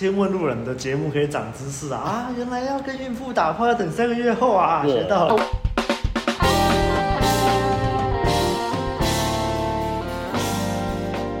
[0.00, 1.98] 天问路人的节目可以长知识啊！
[1.98, 4.84] 啊，原来要跟孕妇打炮要等三个月后啊！
[4.86, 5.36] 学到了。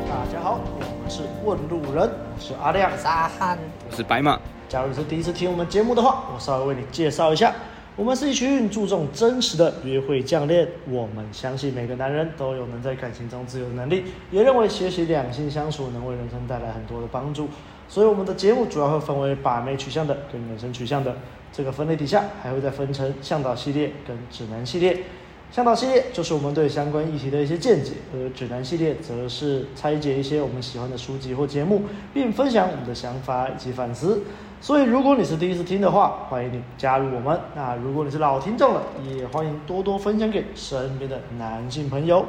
[0.08, 3.56] 大家好，我们是问路人，我是阿亮，沙汉，
[3.88, 4.40] 我是白马。
[4.68, 7.54] 假如是第一次听我们节目的话，我稍微为你介绍一下，
[7.94, 10.66] 我们是一群注重真实的约会教练。
[10.90, 17.48] 我们相信每个男人都有能在感情中自由的能力，也认为学习两性相处能为人生带来很多的帮助。
[17.88, 21.16] 所以我们的节目主要会分为把妹取向的跟人生取向的
[21.50, 25.04] 这个分类底下，还会再分成向导系列跟指南系列。
[25.50, 34.22] 向导系列就是我们对相关议题的一些见解，而指南系列则是拆解一些我们喜欢的书籍或节目，并分享我们的想法以及反思。
[34.60, 37.40] 所以如果你是第一次听的话，欢迎你加入我们。
[37.54, 38.82] 那如果你是老听众了，
[39.16, 42.26] 也欢迎多多分享给身边的男性朋友。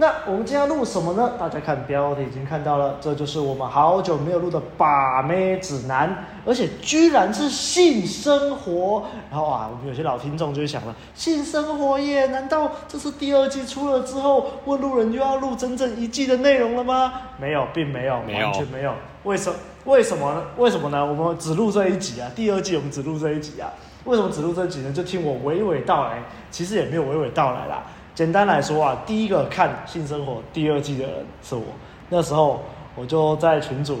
[0.00, 1.32] 那我们今天要录什么呢？
[1.40, 9.02] 大家看标题已经看到了，这就是我们好久没有录的把妹指南，而且居然是性生活。
[9.28, 12.26] 然后啊，我们有些老听众就会想了，性生活耶？
[12.26, 17.12] 难道这是第二季出了之后，问路人就要录整整一季的内容了吗？
[17.36, 18.94] 没有，并没有，完全没有。
[19.24, 19.52] 为什
[19.84, 20.42] 为什么呢？
[20.58, 21.04] 为什么呢？
[21.04, 23.68] 我们只录这一集啊，第二季我们只录这一集啊。
[24.04, 24.92] 为什么只录这一集呢？
[24.92, 27.82] 就听我娓娓道来，其实也没有娓娓道来啦。
[28.18, 31.62] 简单来说啊，第一个看性生活第二季的人是我。
[32.08, 32.60] 那时候
[32.96, 34.00] 我就在群组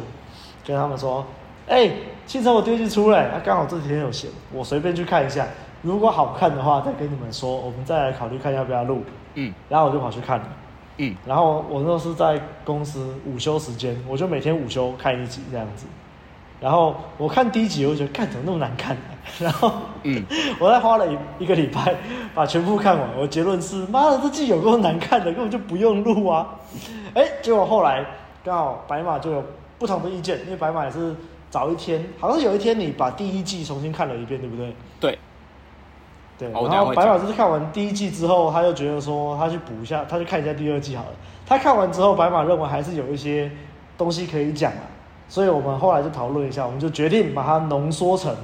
[0.66, 1.24] 跟他们说
[1.68, 1.92] ：“哎、欸，
[2.26, 5.46] 性生活第二季出来，刚好这几天有闲，我随便去看一下。
[5.82, 10.48] 如果好看的话，再跟你们说，我们再来考虑看要不要录。”嗯，然后我就跑去看了。
[10.96, 15.86] 嗯，然后我那时候是在公司午休时间，我就每天午休看一集这样子。
[16.60, 20.24] 然后我看第一集，我就觉得看怎么那么难看，啊，然后，嗯，
[20.58, 21.94] 我再花了一一个礼拜
[22.34, 23.08] 把全部看完。
[23.16, 26.58] 我结论是，妈的，这季有够难看的，根本就不用录啊！
[27.14, 28.04] 哎，结果后来
[28.44, 29.44] 刚好白马就有
[29.78, 31.14] 不同的意见，因为白马也是
[31.48, 34.74] 早一天，好像有一天你把第一季重新看了一遍，对不对？
[34.98, 35.18] 对，
[36.38, 36.50] 对。
[36.50, 41.10] 然后白马就是看完第一季之后，他就觉得说他去补一下，他去看一下第二季好了。
[41.46, 43.48] 他看完之后，白马认为还是有一些
[43.96, 44.97] 东西可以讲啊。
[45.28, 48.34] 所以我们后来就讨论一下，我们就决定把它浓缩成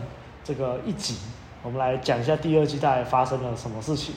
[0.44, 1.16] 这个一集，
[1.62, 4.14] 我们来讲一下第二季大概发生了什么事情。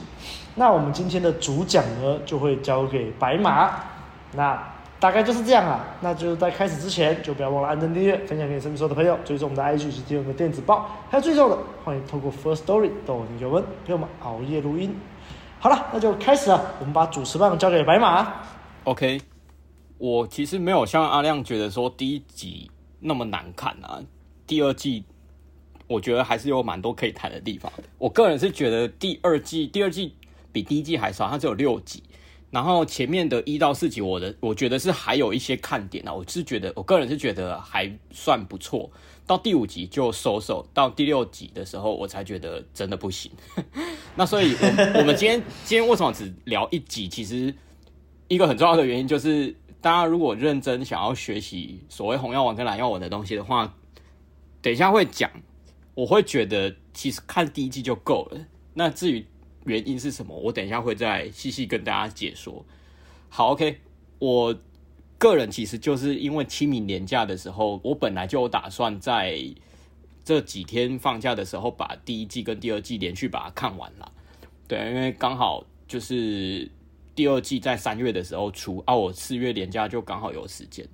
[0.56, 3.72] 那我们今天的主讲呢，就会交给白马。
[4.34, 4.62] 那
[5.00, 5.86] 大概就是这样啊。
[6.02, 10.90] 那就在开始之前，就不要忘了按赞、订阅、分享给身边所有的朋友，追踪我们的 IG 及订阅我们的电子报。
[11.10, 14.94] 还有最重要的，欢迎透过 First Story 逗你有文陪我们熬夜录音。
[15.60, 16.62] 好了，那就开始了。
[16.80, 18.28] 我们把主持棒交给白马。
[18.84, 19.37] OK。
[19.98, 22.70] 我其实没有像阿亮觉得说第一集
[23.00, 24.00] 那么难看啊，
[24.46, 25.04] 第二季
[25.88, 27.72] 我觉得还是有蛮多可以谈的地方。
[27.98, 30.14] 我个人是觉得第二季第二季
[30.52, 32.04] 比第一季还少，它只有六集，
[32.52, 36.14] 然后前面的一到四集，我的我觉得是还有一些看点啊。
[36.14, 38.92] 我是觉得我个人是觉得还算不错，
[39.26, 43.32] 到第五集就收手，到第六集的时候我才觉得真的不行。
[44.16, 47.08] 那所以我，我 我们今天今天为什么只聊一集？
[47.08, 47.54] 其实
[48.28, 49.56] 一个很重要的原因就是。
[49.88, 53.74] 大家如果认真想要学习所谓红药丸跟蓝药丸的东西的话，
[54.62, 55.32] 等一下会讲。
[55.96, 58.46] 我会觉得其实看第一季就够了。
[58.74, 59.26] 那至于
[59.64, 62.66] 原因是什么，我等一下会再细细跟大家解说。
[63.30, 63.80] 好，OK，
[64.20, 64.54] 我
[65.18, 69.42] 个人其实就是因为清明连假的时候，我本来就有打算在
[70.26, 74.12] 这几天放假的时候把第一季跟第二季连续把它看完了。
[74.68, 76.70] 对，因为刚好就是。
[77.18, 80.88] 第二季在三月的时候出啊，我四月连假就刚好有时间。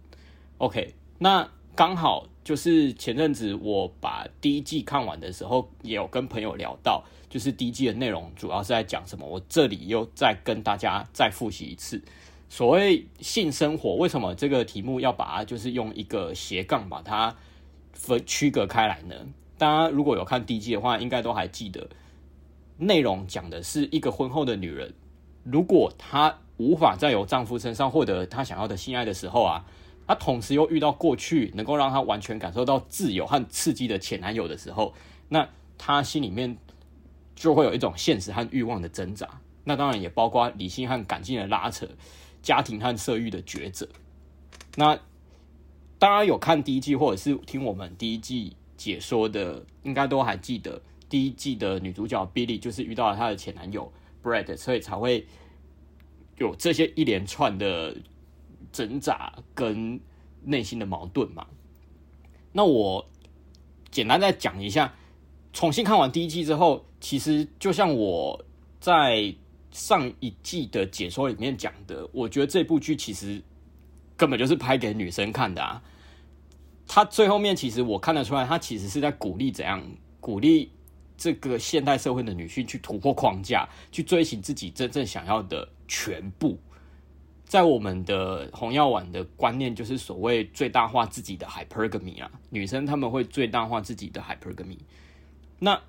[0.57, 1.45] OK，那
[1.75, 9.27] 刚好就是前阵子我把第一季看完的时候，也有跟朋友聊到，就是第一季的内容主要是在讲什么。
[9.27, 12.01] 我这里又再跟大家再复习一次，
[12.47, 17.35] 所谓性生活，为什么这个题目要把它就是用一个斜杠把它
[17.91, 19.13] 分区隔开来呢？
[19.57, 21.89] 大家如果有看第一季的话，应该都还记得，
[22.77, 24.93] 内容讲的是一个婚后的女人。
[25.43, 29.65] 如果她无法在由丈夫身上获得她想要的性爱的时候啊，
[30.07, 34.93] 她同时又遇到过去能够让她完全感受到自由和刺激的前男友的时候，
[35.29, 36.57] 那她心里面
[37.35, 39.27] 就会有一种现实和欲望的挣扎。
[39.65, 41.87] 那当然也包括理性和感性的拉扯，
[42.41, 43.87] 家庭和色欲的抉择。
[44.75, 44.95] 那
[45.97, 53.91] 大家有看第一季或者是听我们第一季解说的，应该都还记得第一季的女主角 Billy 就是遇到了她的前男友。
[54.23, 55.27] Brad，所以才会
[56.37, 57.95] 有这些一连串的
[58.71, 59.99] 挣扎跟
[60.43, 61.45] 内心的矛盾嘛。
[62.53, 63.09] 那我
[63.91, 64.95] 简单再讲一下，
[65.51, 68.45] 重新看完第一季之后，其实就像我
[68.79, 69.35] 在
[69.71, 73.41] 上一季的解说里面讲的，我觉得这部剧其实
[74.15, 75.83] 根本就是拍给女生看的啊。
[76.87, 79.83] 他最后面其实我看得出来，他其实是在鼓励怎样
[80.19, 80.71] 鼓励
[81.17, 86.57] 这个现代社会的女性去突破框架，去追寻自己真正想要的全部。
[87.45, 94.79] 在我们的红药丸的观念，就是所谓最大化自己的 hypergamy 啊，女生她们会最大化自己的 hypergamy。
[95.59, 95.79] 那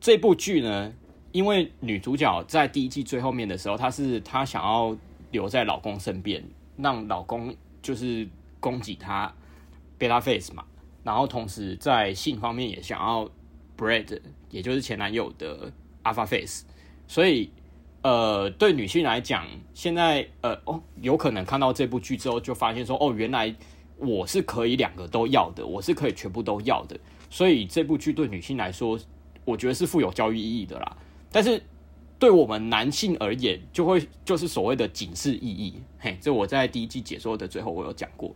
[0.00, 0.92] 这部剧呢，
[1.30, 4.96] 因为女主角在第一季最后面的时候，她是她想要
[5.30, 6.42] 留在老公身边，
[6.76, 8.28] 让老公就是
[8.58, 9.32] 供给她
[10.00, 10.64] beta face 嘛，
[11.04, 13.30] 然后同时在性方面也想要
[13.80, 15.72] Brad，也就是前男友的
[16.04, 16.64] alpha face，
[17.08, 17.50] 所以。
[18.02, 23.54] 呃，对女性来讲，现在呃哦，有可能看到这部剧之后，就发现说，哦，原来
[23.98, 26.98] 我是可以两个都要的，我是可以全部都要的。
[27.28, 28.98] 所以这部剧对女性来说，
[29.44, 30.96] 我觉得是富有教育意义的啦。
[31.30, 31.62] 但是
[32.18, 35.74] 对我们男性而言，就会就是所谓的警示意义。
[35.98, 38.34] 嘿，这我在第一季解说的最后我有讲过。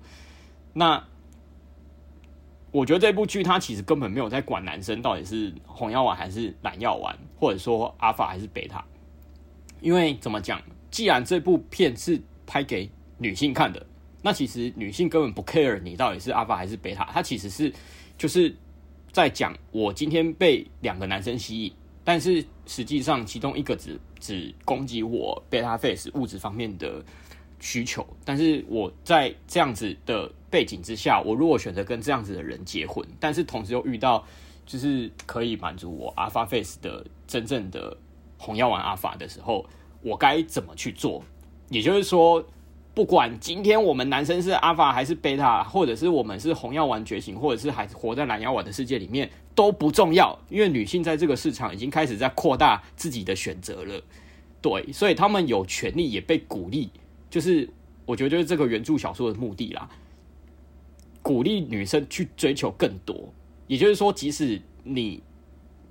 [0.75, 1.03] 那
[2.75, 8.85] 我觉得这部剧它其实根本没有在管男生到底是红药丸还是蓝药丸，或者说阿法还是贝塔。
[9.81, 10.61] 因为怎么讲？
[10.91, 13.87] 既然这部片是拍给女性看的，
[14.23, 17.73] 那其实女性根本不 care 你到底是阿法还是贝塔，它其实是
[18.19, 18.53] 就是
[19.13, 21.73] 在讲我今天被两个男生吸引，
[22.03, 27.01] 但是实际上其中一个只只攻击我贝塔 face 物质方面的
[27.65, 34.25] 需求，但是我在这样子的背景之下，我如果选择跟这样子的人结婚，但是同时又遇到
[34.65, 37.97] 就是可以满足我阿法 face 的真正的。
[38.37, 39.65] 红药丸阿法的时候，
[40.03, 41.25] 我该怎么去做？
[41.71, 42.45] 也就是说，
[42.93, 54.03] 不管今天我们男生是阿法还是贝塔，或者是我们是红药丸觉醒，或者是还活在蓝药丸的世界里面，都不重要，因为女性在这个市场已经开始在扩大自己的选择了。
[54.61, 56.91] 对，所以他们有权利，也被鼓励。
[57.35, 57.69] 就是
[58.07, 59.89] 我觉得，就是这个原著小说的目的啦，
[61.21, 63.33] 鼓励女生去追求更多。
[63.67, 65.23] 也就是说，即使你。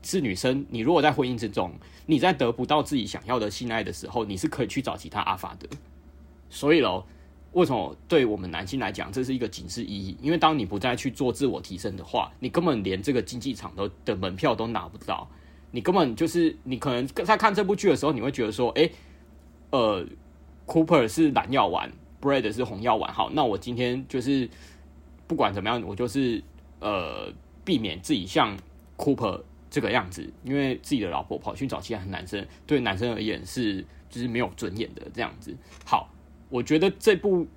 [0.06, 1.72] 是女生，你如果在婚姻之中，
[2.06, 5.70] 你在得不到自己想要的性爱的时候，你是可以去找其他阿法的。
[6.50, 7.06] 所以喽，
[7.54, 10.18] 为什么对我们男性来讲，这是一个警示意义？
[10.22, 15.26] 因为当你不再去做自我提升的话，你根本连这个竞技场都的门票都拿不到。
[15.72, 18.90] 你根本就是，你可能在看这部剧的时候，你会觉得说，哎，
[19.72, 20.06] 呃
[20.66, 23.14] ，Cooper 是蓝药丸，Bread 是红药丸。
[23.14, 24.50] 好，那我今天就是
[25.28, 26.44] 不管怎么样，我就是
[26.80, 27.32] 呃，
[27.64, 28.58] 避免自己像
[28.98, 29.42] Cooper。
[29.74, 35.52] 这个样子，因为自己的老婆跑去找其他男生，对男生而言是就是没有尊严的这样子。
[35.84, 36.14] 好，
[36.50, 37.48] 我觉得这部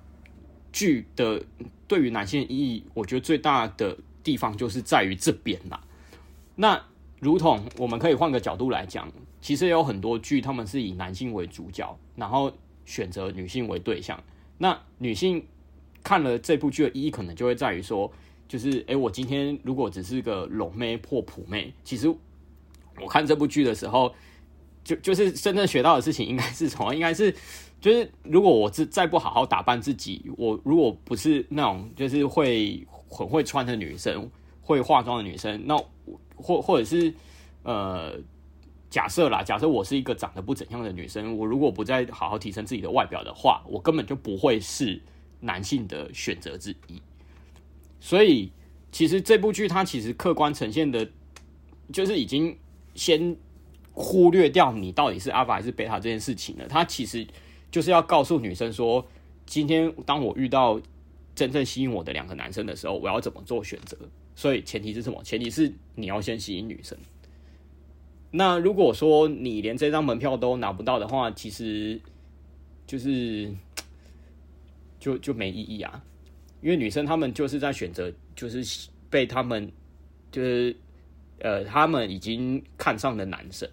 [0.71, 1.39] 剧的
[1.87, 5.79] 对于男性意义，我觉得最大的地方就是在于这边啦。
[6.55, 6.83] 那
[7.19, 9.07] 如同我们可以换个角度来讲，
[9.39, 12.51] 其实有很多剧，他们是以男性为主角，然后
[12.87, 14.19] 选择女性为对象。
[14.57, 15.45] 那女性
[16.03, 18.11] 看了这部剧的意义，可能就会在于说。
[18.49, 24.15] 就是，哎、我今天如果只是个龙妹或普妹，其实我看这部剧的时候，
[24.85, 27.35] 就就是真正学到的事情，应该是从，应该是，
[27.81, 34.31] 就是如果我是再不好好打扮自己，我如果不是那种就是会很会穿的女生，
[34.61, 35.77] 会化妆的女生，那
[36.37, 37.13] 或或者是
[37.63, 38.17] 呃，
[38.97, 44.99] 假设啦，假设我是一个长得不怎样的女生，我如果不再好好提升自己的外表的话，我根本就不会是
[45.41, 46.99] 男性的选择之一。
[47.99, 48.51] 所以，
[48.91, 51.07] 其实这部剧它其实客观呈现的，
[51.93, 52.57] 就是已经
[52.95, 53.37] 先
[53.93, 56.67] 忽略掉你到底是阿法还是贝塔这件事情了。
[56.67, 57.23] 它其实
[57.69, 59.05] 就是要告诉女生说，
[59.45, 60.81] 今天当我遇到
[61.35, 63.95] 真正吸引我的两个男生的时候，我要怎么做选择。
[64.33, 65.23] 所以前提是什么？
[65.23, 66.97] 前提是你要先吸引女生。
[68.31, 71.99] 那如果说你连这张门票都拿不到的话，其实
[72.85, 73.53] 就是
[74.99, 76.03] 就就没意义啊。
[76.61, 79.71] 因为女生她们就是在选择，就是被他们
[80.31, 80.75] 就是
[81.39, 83.69] 呃，他们已经看上的男生，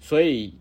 [0.00, 0.54] 所以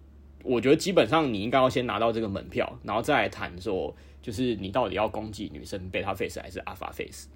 [0.43, 7.27] 我觉得基本上你应该要先拿到这个门票，然后再来谈说，就是你到底要攻击女生贝塔 face 还是阿法 face。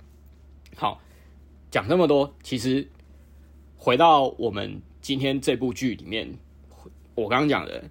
[0.76, 1.02] 好，
[1.72, 2.88] 讲这么多，其实
[3.78, 6.34] 回到我们今天这部剧里面，
[7.16, 7.84] 我刚刚讲的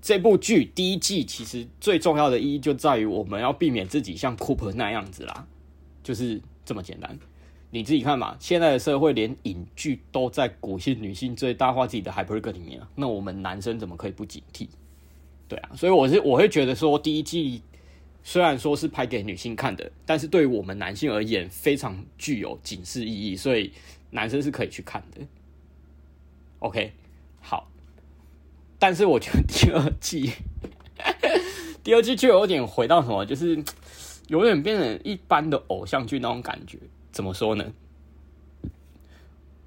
[0.00, 5.46] 这部剧第一季，其实最重要的意义就在于我们要避免自己像 Cooper 那样子啦。
[6.02, 7.18] 就是这么简单，
[7.70, 8.36] 你自己看嘛。
[8.40, 14.68] 现在的社会连影剧都在鼓励女性最大化自己的 hypergamy 里面，那我们男生怎么可以不警惕？
[15.48, 17.60] 对啊，所以我是我会觉得说，第一季
[18.22, 23.72] 虽然说是拍给女性看的，但是对于我们男性而言非常具有警示意义，所以
[24.10, 25.20] 男生是可以去看的。
[26.58, 26.92] OK，
[27.40, 27.68] 好，
[28.78, 30.32] 但是我觉得第二季，
[31.84, 33.64] 第二季就有点回到什么，就是。
[34.28, 36.78] 有点变成一般的偶像剧那种感觉。
[37.10, 37.72] 怎么说呢？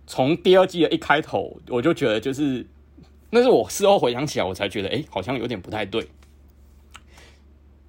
[0.05, 2.67] 从第二季的一开头，我就觉得就是，
[3.31, 6.07] 那是我事后回想起来，我才觉得，哎、好像有点不太对。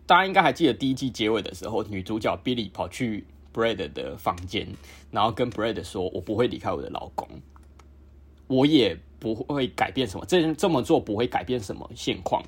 [0.07, 4.67] 大家应该还记得第一季结尾的时候，女主角 Billy 跑去 Bread 的房间，
[5.11, 7.29] 然后跟 Bread 说：“我不会离开我的老公，
[8.55, 12.43] 我也不会改变什么，这这么做不会改变什么现况，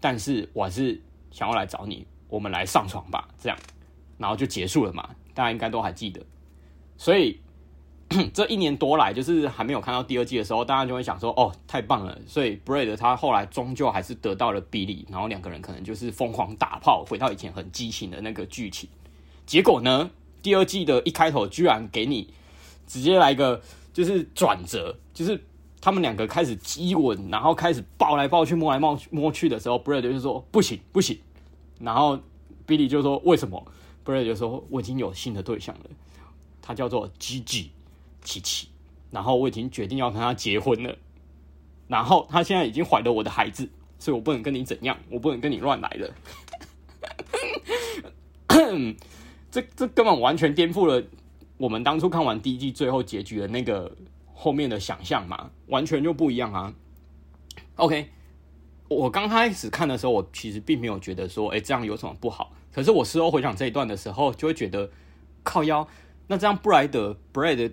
[0.00, 1.00] 但是我还是
[1.30, 3.58] 想要来找你，我们来上床吧。”这样，
[4.18, 5.10] 然后就结束了嘛。
[5.34, 6.24] 大家应该都还记得，
[6.96, 7.40] 所以。
[8.32, 18.88] 这一年多来，就是还没有看到第二季的时候，大家就会想说：“哦，太棒了！”所以 Brad 他后来终究还是得到了 Billy，然后两个人可能就是疯狂打炮，回到以前很激情的那个剧情。
[19.46, 20.10] 结果呢，
[20.42, 22.32] 第二季的一开头居然给你
[22.86, 23.62] 直接来一个
[23.94, 25.42] 就是转折，就是
[25.80, 31.18] 他们两个开始激吻，然后开始抱来抱去、摸来摸去摸去的时候，Brad 就说：“不行，不行。”
[31.80, 32.18] 然后
[32.66, 33.66] Billy 就说：“为什么
[34.04, 35.84] ？”Brad 就说：“我已经有新的对象了，
[36.60, 37.68] 他叫做 Gigi。”
[38.24, 38.68] 琪琪，
[39.10, 40.96] 然后我已经决定要跟他结婚了，
[41.88, 46.14] 然后他现在已经怀了我的孩子，所以我不能跟你怎样，我不能跟你乱来了。
[49.50, 51.06] 这这根本完全颠覆了
[51.64, 53.96] 我们当初看完第一季最后结局的那个
[54.34, 56.74] 后面的想象嘛，完全就不一样啊。
[57.76, 58.10] OK，
[58.88, 62.52] 我刚开始看的时候，我其实并没有觉得说，哎，这样有什么不好。
[62.70, 64.90] 可是我事后回想这一段的时候，就会觉得
[65.42, 65.88] 靠腰，
[66.26, 67.70] 那这样布莱德布莱德。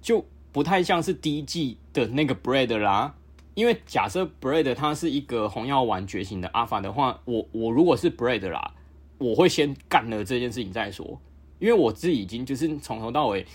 [0.00, 3.16] 就不太像是第一季的那个 Brad 啦，
[3.54, 8.74] 因为假设 Brad 他是一个红药丸觉醒的阿法的话，我我如果是 Brad 啦，
[9.18, 11.20] 我会先干了这件事情再说，
[11.58, 13.46] 因为我自己已经就是从头到尾，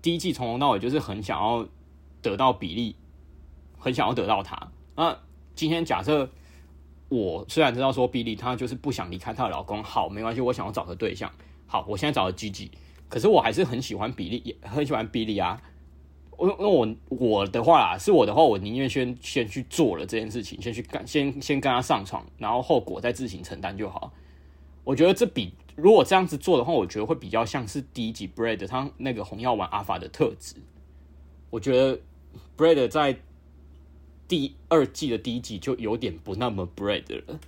[0.00, 1.66] 第一季从头到尾就是很想要
[2.22, 2.94] 得到比利，
[3.78, 4.70] 很想要得到他。
[4.96, 5.18] 那
[5.54, 6.30] 今天假设
[7.08, 11.32] 我虽然知道说比利他就是不想离开她的老公，好，没关系，我想要找个对象，
[11.66, 12.70] 好，我现在找了 Gigi，
[13.08, 15.60] 可是我还是很喜欢比利，也很喜欢比利啊。
[16.36, 24.12] 我那我我的话啦，是我的话，我宁愿先先去做了这件事情，先去干，先先跟他上床，然后后果再自行承担就好。
[24.84, 30.56] 我觉得这比如果这样子做的话，我觉得会比较像是第一集 Bread 他那个红药丸阿法的特质。
[31.50, 32.00] 我觉得
[32.56, 33.16] Bread 在
[34.26, 37.38] 第二季的第一集就有点不那么 Bread 了。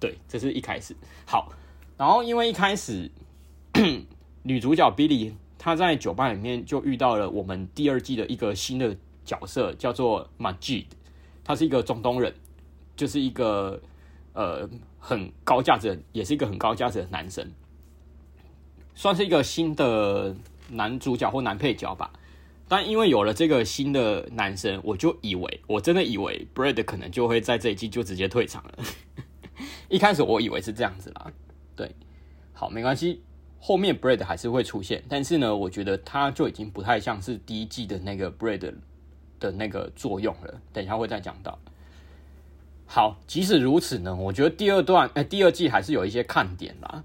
[0.00, 1.52] 对，这是一开始好，
[1.96, 3.10] 然后因为一开始
[4.42, 5.32] 女主角 Billy。
[5.60, 10.84] 她在酒吧里面就遇到了我们第二季的一个新的角色，叫做 Majid。
[11.42, 12.32] 他是一个中东人，
[12.94, 13.82] 就是一个
[14.34, 14.70] 呃
[15.00, 17.50] 很高价值，也是一个很高价值的男生，
[18.98, 20.34] 算是一个新的
[20.70, 22.10] 男主角或男配角吧。
[22.66, 28.72] 但因为有了这个新的男生，我就以为，我真的以为 Brad 可能就会在这一季就直接退场了。
[29.88, 31.30] 一开始我以为是这样子啦，
[31.76, 31.94] 对，
[32.52, 33.22] 好，没关系。
[33.60, 38.74] 后面 Brad 还是会出现，但是呢，我觉得他就已经不太像是第一季的那个 Brad
[39.38, 40.60] 的那个作用了。
[40.72, 41.56] 等一下会再讲到。
[42.84, 47.04] 好，即使如此呢，我觉得第二段，哎，第二季还是有一些看点啦。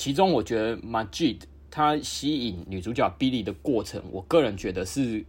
[0.00, 1.40] 其中，我觉得 Majid
[1.70, 5.22] 他吸引女主角 Billy 的过程，我个人觉得是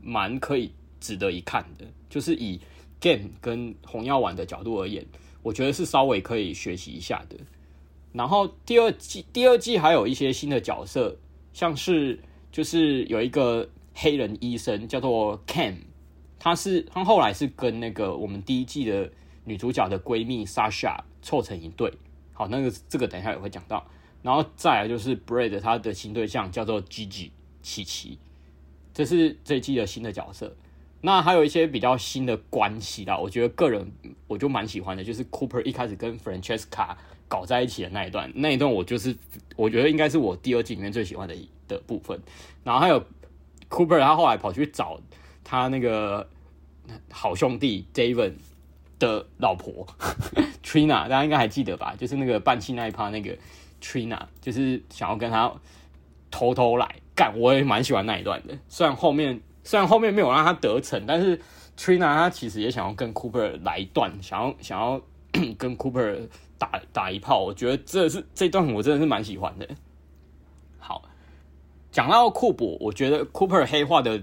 [0.00, 1.84] 蛮可以值得一看的。
[2.08, 2.58] 就是以
[2.98, 5.04] Game 跟红药丸的角度而言，
[5.42, 7.36] 我觉得是稍微可以学习一下的。
[8.14, 11.18] 然后第二季，第二季还有一些新的角色，
[11.52, 12.18] 像是
[12.50, 15.74] 就是有一个黑人医生叫做 Cam，
[16.38, 19.12] 他是他后来是跟那个我们第一季的
[19.44, 21.92] 女主角的闺蜜 Sasha 凑成一对。
[22.32, 23.86] 好，那个这个等一下也会讲到。
[24.24, 27.30] 然后再来就是 Brad 他的新对象叫做 Gigi
[27.62, 28.18] 琪琪，
[28.92, 30.56] 这是这一季的新的角色。
[31.02, 33.92] 那还有一些比较新的关系啦，我觉得个人
[34.26, 36.96] 我就蛮喜欢的，就是 Cooper 一开始跟 Francesca。
[37.26, 39.16] 搞在一起的那一段，那一段我就是
[39.56, 41.34] 我觉得应该是我第二季里面最喜欢的
[41.66, 42.20] 的部分。
[42.62, 43.02] 然后还有
[43.68, 45.00] Cooper，他后来跑去找
[45.42, 46.28] 他那个
[47.10, 48.34] 好兄弟 David
[48.98, 49.86] 的老婆
[50.62, 51.96] Trina，大家应该还记得吧？
[51.98, 53.36] 就是那个半气那一趴那个
[53.84, 55.52] Trina，就是想要跟他
[56.30, 57.38] 偷偷来干。
[57.38, 61.38] 我也蛮喜欢那一段的，虽然后面虽然后面没有让他得逞，但是
[61.76, 65.00] Trina 他其实也想要跟 Cooper 来一段，想要想要
[65.58, 66.28] 跟 Cooper。
[66.56, 69.68] 打打一炮，我觉得这是这段我真的是蛮喜欢的。
[70.78, 71.02] 好，
[71.90, 74.22] 讲到库珀，我觉得 Cooper 黑化的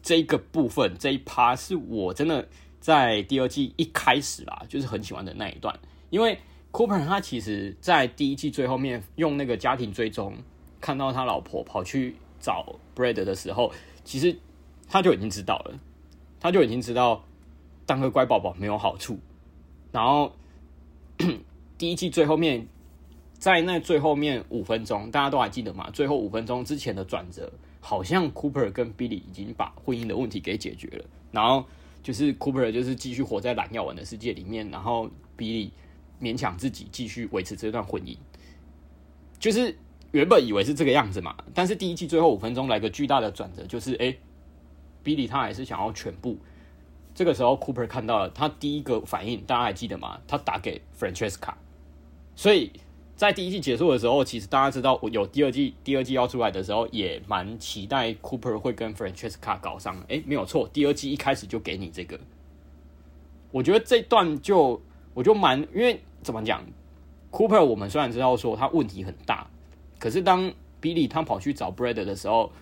[0.00, 2.48] 这个部分这一趴是我真的
[2.80, 5.76] 在第二季一开始啦，就是很喜欢的那一段。
[6.10, 6.38] 因为
[6.78, 10.32] Cooper 他其实在第一季最后面用那个家庭追踪，
[10.80, 13.72] 看到他老婆跑去找 Brad 的时候，
[14.04, 14.38] 其实
[14.86, 15.76] 他就已经知道了，
[16.38, 17.24] 他就已经知道
[17.84, 19.18] 当个乖宝宝没有好处，
[19.90, 20.32] 然后。
[21.76, 22.68] 第一季最后面
[23.32, 25.90] 在那最后面五分钟，大家都还记得吗？
[25.92, 31.64] 最后五分钟之前的转折，好像 Cooper 跟 Billy 已经把婚姻的问题给解决了，然后
[32.04, 35.70] 就是 Cooper 就是继续活在蓝药丸的世界里面，然后 Billy
[36.20, 38.16] 勉强自己继续维持这段婚姻，
[39.38, 39.76] 就是
[40.12, 44.18] 原本以为是这个样子嘛，但是第一季最后五分钟来个巨大的转折，就是哎、欸、
[45.04, 46.36] ，Billy 他还是想要全部。
[47.14, 50.20] 这个时候 Cooper 看到了，他第一个反应大家还记得吗？
[50.26, 51.54] 他打给 Francesca，
[52.34, 52.70] 所以。
[53.18, 60.00] 在第一季结束的时候，其实大家知道我有第二季，第二季要出来的时候，也蛮期待 Cooper 会跟 Francesca 搞上。
[60.08, 62.16] 哎，没有错，第二季一开始就给你这个。
[63.50, 64.80] 我觉得这段就
[65.14, 66.64] 我就蛮，因为怎么讲
[67.30, 69.46] ，Cooper 我们虽然知道说他问题很大，
[69.98, 72.52] 可是当 Billy 他跑去找 Brad 的时候，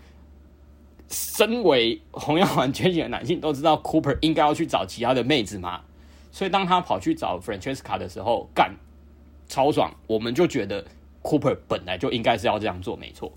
[1.08, 5.82] 身为红药丸觉醒的男性都知道 Cooper 应该要去找其他的妹子嘛，
[6.30, 8.74] 所以当他跑去找 Francesca 的时候，干。
[9.48, 10.84] 超爽，我们就觉得
[11.22, 13.32] Cooper 本来就应该是要这样做，没错。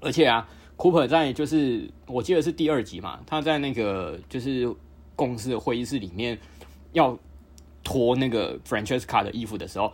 [0.00, 0.46] 而且啊
[0.76, 4.70] ，Cooper 在就是我记得是第二集嘛，他在那个就是
[5.16, 6.38] 公司的会议室里面
[6.92, 7.18] 要
[7.88, 9.90] 脱那个 Francesca 的衣服的时候，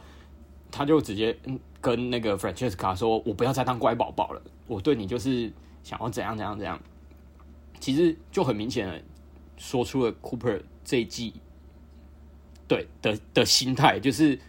[0.73, 1.39] 他就直接
[1.81, 5.53] 跟那个 Francesca 说：“我不要再当乖宝宝了，我对你就是
[5.85, 6.81] 想要怎样怎样怎样。”
[7.79, 9.01] 其实就很明显的
[9.57, 11.35] 说出了 Cooper 这一季
[12.67, 14.41] 对的的心态，就是。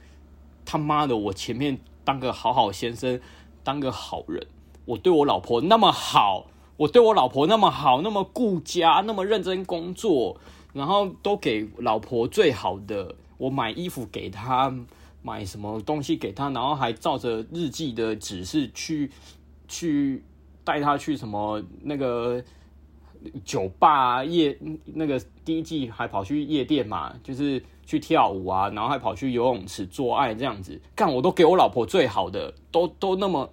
[0.68, 1.16] 他妈的！
[1.16, 3.22] 我前面当个好好先生，
[3.64, 4.48] 当个好人，
[4.86, 6.48] 我对我老婆那么好，
[6.78, 10.38] 我对我老婆那么好，那么顾家，那么认真工作，
[10.74, 13.14] 然后都给老婆最好的。
[13.38, 14.74] 我买衣服给她，
[15.22, 19.12] 买什么东西给她，然后还照着日记的指示去
[19.68, 20.24] 去
[20.63, 22.44] 带她去什么那个
[23.44, 27.63] 酒吧夜，那个第一季还跑去夜店嘛，就是。
[27.88, 33.48] 去跳舞啊，然后还跑去游泳池做爱，这样子干，我都给我老婆最好的，都都那么，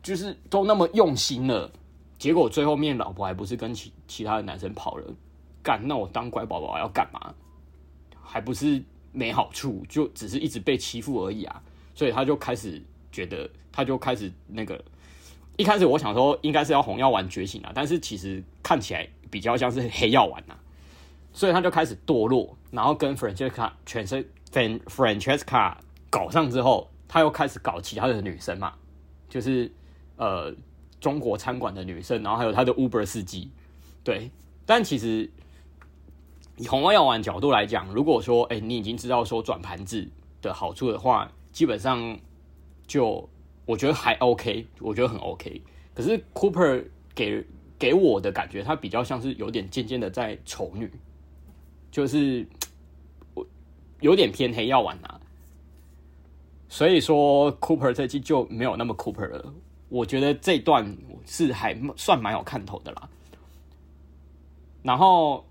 [0.00, 1.68] 就是都那么用心了，
[2.16, 5.04] 结果最后面老婆还不是跟其其他的男生跑了，
[5.64, 7.34] 干，那我当乖宝宝要干嘛？
[8.30, 11.60] 还不是没好处，就只是一直被欺负而已啊，
[11.96, 14.80] 所以他就开始觉得，他就开始那个，
[15.56, 20.60] 一开始我想说应该是要红药丸觉醒啊，但是其实看起来比较像是黑药丸呐、啊。
[21.32, 25.76] 所以他就开始堕落，然后跟 Francesca 全身 Francesca
[26.08, 28.74] 搞上之后，他又开始搞其他的女生嘛，
[29.28, 29.70] 就是
[30.16, 30.54] 呃
[31.00, 33.50] 中国餐馆的女生，然后还有他的 Uber 司机，
[34.04, 34.30] 对。
[34.66, 35.28] 但其实
[36.60, 40.06] 以红药丸角度来讲，如果说哎、你已经知道说转盘子
[40.42, 42.18] 的好处的话，基本上
[42.86, 43.26] 就
[43.64, 45.62] 我觉得还 OK，我觉得很 OK。
[45.94, 47.42] 可是 Cooper 给
[47.78, 50.92] 给我的感觉，他比较像是有点渐渐的在丑女。
[51.90, 52.46] 就是
[53.32, 53.46] 我
[54.00, 55.20] 有点偏黑药丸呐、啊，
[56.68, 59.54] 所以说 Cooper 这季就没有那么 Cooper 了。
[59.88, 60.94] 我觉得这段
[61.24, 63.08] 是还算蛮有看头的啦。
[64.82, 65.44] 然后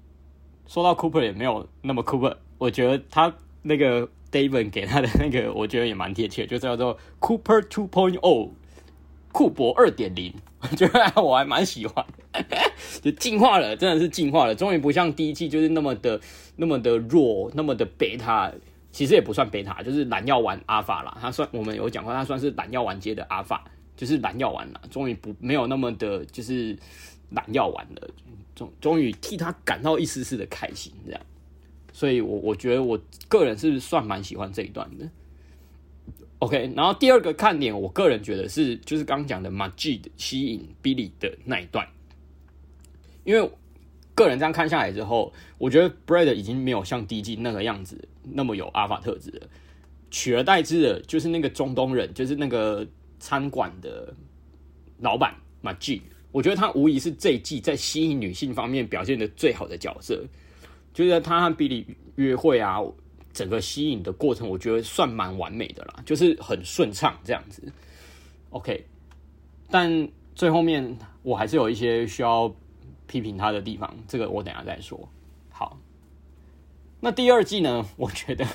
[0.69, 8.51] 说到 Cooper 也没有那么 Cooper，我觉得他那个 David 给他的那个， 我觉得也蛮贴切，就叫做 Cooper 2.0。
[9.31, 12.03] 库珀二点零，我觉得我还蛮喜欢，
[12.99, 16.19] 就进化了，真的是进化了，终于不像第一季就是那么的
[16.55, 18.51] 那么的弱，那么的贝塔，
[18.91, 21.15] 其实也不算贝塔，就是蓝药丸阿法啦。
[21.21, 23.63] 他算我们有讲过，他算是蓝药丸界的阿法，
[23.95, 24.81] 就是蓝药丸啦。
[24.89, 26.75] 终于不没有那么的，就是
[27.31, 28.09] 懒药丸的，
[28.55, 31.21] 终终于替他感到一丝丝的开心，这样。
[31.91, 35.09] 所以我我觉得我个人是算蛮喜欢这一段的。
[36.39, 41.85] OK，然后第二个看点，我个人觉得是就是刚讲的 Majid 吸引 Billy 的那一段，
[43.25, 43.51] 因为
[44.15, 49.47] 个人这样看下来之后，我觉得 Bread 已经没有像第一季那个样子那么有阿法特质了，
[50.09, 52.87] 取而代之的就是那个中东人，就是那个
[53.19, 54.13] 餐馆的
[54.99, 60.23] 老板 Majid，我觉得他无疑是这一季在吸引女性方面表现的最好的角色，
[60.93, 62.79] 就是他和比利约会啊。
[63.31, 67.61] 整个吸引的过程，我觉得算蛮完美的啦，就是很顺畅这样子。
[68.49, 68.83] OK，
[69.69, 72.53] 但最后面我还是有一些需要
[73.05, 75.07] 批评他的地方，这个我等下再说。
[75.51, 75.79] 好，
[76.99, 77.85] 那第二季呢？
[77.97, 78.45] 我觉得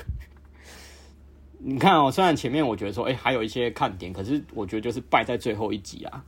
[1.57, 6.23] 你看哦，虽然前面我觉得说，哎，还有一些看点，可是我觉得就是败在最后一集啊，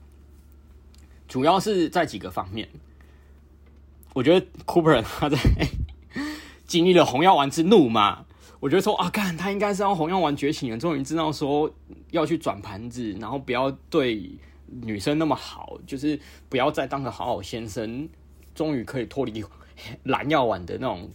[1.28, 2.70] 主要是在几个方面。
[4.13, 5.38] 我觉得 Cooper 他在
[6.66, 8.26] 经历了红药丸之怒嘛。
[8.60, 11.72] 我觉得说啊，干他应该是让红药丸觉醒了，终于知道说
[12.10, 14.32] 要去转盘子，然后不要对
[14.66, 18.10] 女生那么好，就是不要再当个好好先生，
[18.56, 19.46] 终于可以脱离
[20.06, 21.12] 蓝药丸的那种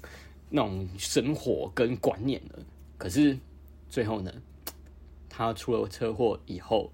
[0.50, 2.60] 那种生活跟观念了。
[2.96, 3.36] 可是
[3.88, 4.32] 最后呢，
[5.28, 6.92] 他出了车祸以后，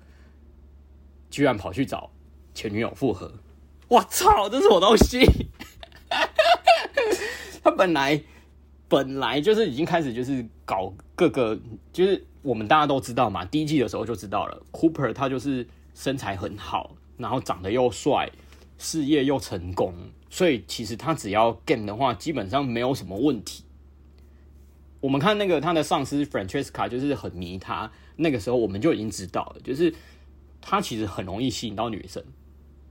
[1.28, 2.10] 居然跑去找
[2.58, 3.32] 前女友复合。
[3.86, 5.20] 我操，这是什么东西？
[7.62, 8.20] 他本来
[8.88, 11.56] 本来就是已经开始就是搞各个，
[11.92, 18.28] 就是我们大家都知道嘛，第一季的时候就知道了，Cooper 他就是身材很好，然后长得又帅，
[18.76, 19.94] 事业又成功，
[20.28, 23.62] 所以其实他只要 game 的话，基本上没有什么问题。
[25.00, 29.94] 我们看那个他的上司 Francesca 就是很迷他，那个时候我们就已经知道了，就是
[30.60, 32.20] 他其实很容易吸引到女生。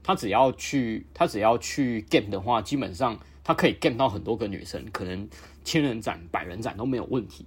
[0.08, 5.28] 他只要去，他只要去 game 的话，基本上他可以 game 到很多个女生，可能
[5.64, 7.44] 千人斩、百人斩都没有问题。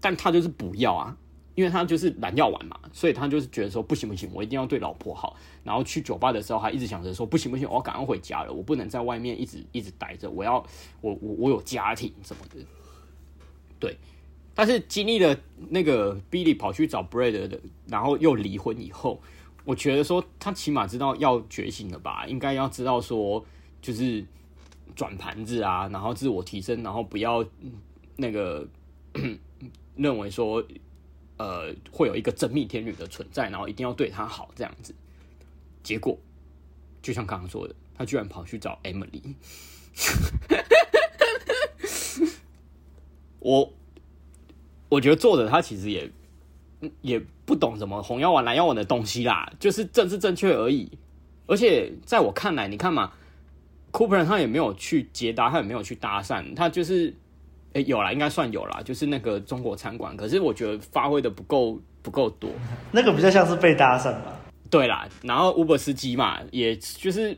[0.00, 1.16] 但他就是不要啊，
[1.54, 5.36] 因为他就是懒药丸嘛，所以他就是觉得说不行不行，我一定要对老婆好。
[5.62, 10.56] 然后去酒吧的时候，还一直想着说不行不行，我要赶快回家了，我不能在外面一直一直待着，我要
[11.00, 12.56] 我我我有家庭什么的。
[13.78, 13.96] 对，
[14.52, 19.22] 但是经历了那个 Billy 跑去找 Brad 的，然后又离婚以后。
[19.64, 23.44] 我觉得说他起码知道要觉醒了吧，应该要知道说
[23.82, 24.24] 就是
[24.96, 27.44] 转盘子啊，然后自我提升，然后不要
[28.16, 28.66] 那个
[29.96, 30.64] 认为说
[31.36, 34.94] 呃会有一个真命天女的存在，然后一定要对他好这样子。
[35.82, 36.18] 结果
[37.02, 39.34] 就像刚刚说的，他居然跑去找 Emily。
[43.40, 43.72] 我
[44.88, 46.10] 我觉得作者他其实也。
[47.02, 50.90] 也不懂什么红药丸、蓝药丸的东西啦，就是政治正确而已。
[51.46, 53.12] 而且在我看来，你看嘛
[53.92, 57.10] ，Cooper 他也没有去接搭，他也没有去搭讪，他就是，
[57.74, 60.16] 哎、欸，有啦，应该算有啦，就是那个中国餐馆。
[60.16, 62.50] 可是我觉得发挥的不够不够多，
[62.92, 64.40] 那个比较像是被搭讪吧。
[64.70, 67.36] 对啦，然后 Uber 司机嘛，也就是，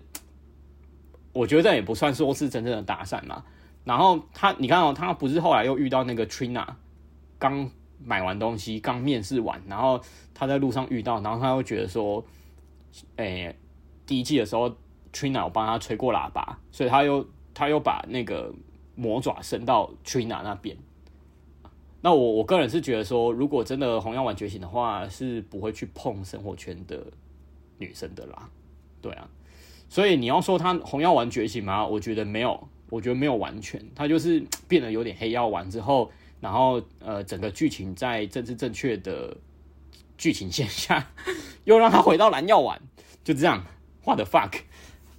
[1.32, 3.42] 我觉得这也不算说是真正的搭讪嘛。
[3.84, 6.66] 然后他，你看哦、他不是后来又遇到那个 Trina，
[7.38, 7.70] 刚。
[8.04, 10.00] 买完东西，刚面试完，然后
[10.34, 12.24] 他在路上遇到，然后他又觉得说，
[13.16, 13.54] 诶、
[14.06, 14.70] 第一季的时候
[15.12, 18.52] ，Trina 有帮他吹过喇叭，所以他又他又把那个
[18.94, 20.76] 魔爪伸到 Trina 那边。
[22.00, 27.06] 那我我个人是觉得说，如果真的红药丸觉醒的话，是不会去碰生活圈的
[27.78, 28.48] 女生的啦。
[29.00, 29.28] 对啊，
[29.88, 31.86] 所以你要说他红药丸觉醒吗？
[31.86, 36.10] 我觉得没有，我觉得没有完全，他就是变得有点黑药丸之后。
[36.42, 39.36] 然后，呃，整个剧情在政治正确的
[40.18, 41.12] 剧情线下，
[41.62, 42.82] 又让他回到蓝药丸，
[43.22, 43.64] 就这样
[44.02, 44.52] 画的 fuck？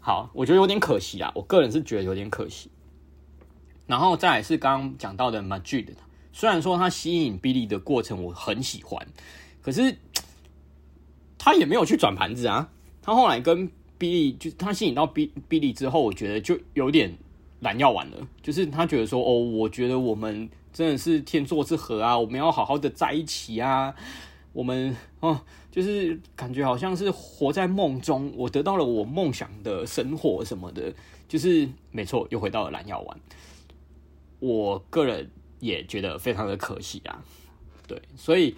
[0.01, 2.69] 好，我觉得有点可惜啊，我个人是觉得有点可惜。
[3.87, 5.93] 然后再来是刚刚讲到的 Majid，
[6.33, 9.07] 虽然说他吸引 Billy 的过程我很喜欢，
[9.61, 9.95] 可是
[11.37, 12.69] 他也没有去转盘子啊。
[13.01, 17.17] 他后来跟 Billy 就他吸引到 Billy 之后，我觉得就有点
[17.61, 20.49] 蓝药丸了，就是他觉得说，哦，我觉得我们。
[20.73, 22.17] 真的是天作之合啊！
[22.17, 23.93] 我们要好好的在一起啊！
[24.51, 25.39] 我们哦，
[25.71, 30.91] 就是感觉好像是活在梦中，我得到了我梦想的生活什么的，
[31.27, 33.19] 就是没错，又回到了蓝药丸。
[34.39, 37.23] 我个人也觉得非常的可惜啊。
[37.87, 38.55] 对，所以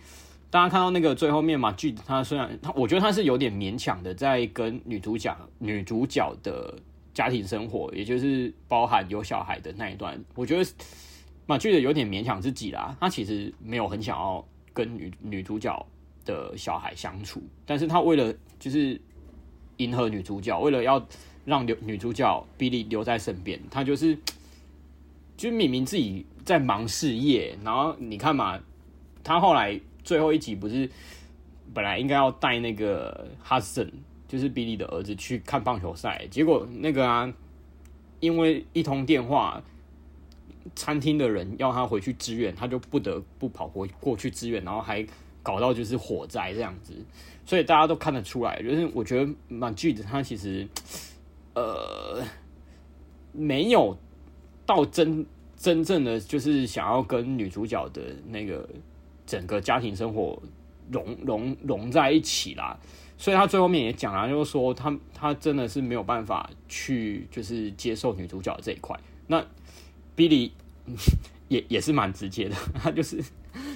[0.49, 6.77] 大家看到那个最后面嘛，剧他虽然他，我觉得他是有点勉强的在跟女主角女主角的
[7.13, 10.69] 家庭生活，也就是包含有小孩的那一段，我觉得。
[11.47, 15.85] 马剧的有点勉强自己啦，他其实没有很想要跟女女主角
[16.25, 18.99] 的小孩相处，但是他为了就是
[19.77, 21.07] 迎合女主角，为了要
[21.45, 24.17] 让女女主角比利留在身边，他就是
[25.37, 28.59] 就明明自己在忙事业，然后你看嘛，
[29.23, 30.89] 他后来最后一集不是
[31.75, 33.91] 本来应该要带那个 Hudson，
[34.27, 37.31] 就是比利的儿子去看棒球赛，结果那个啊，
[38.19, 39.61] 因为一通电话。
[40.73, 45.05] 餐厅的人要他回去支援，他就不得不跑回过去支援，然后还
[45.43, 46.93] 搞到就是火灾这样子，
[47.45, 50.67] 所以大家都看得出来，就是我觉得蛮剧的，他其实
[51.53, 52.23] 呃
[53.31, 53.95] 没有
[54.65, 55.23] 到真
[55.55, 58.67] 真正的就是想要跟女主角的那个
[59.27, 60.41] 整个家庭生活
[60.89, 62.75] 融融融在一起啦，
[63.19, 69.45] 所以他最后面也讲了，就是说他他真的是没有办法去就是接受女主角这一块，那。
[70.15, 70.51] Billy
[71.47, 73.23] 也也是蛮直接的，他就是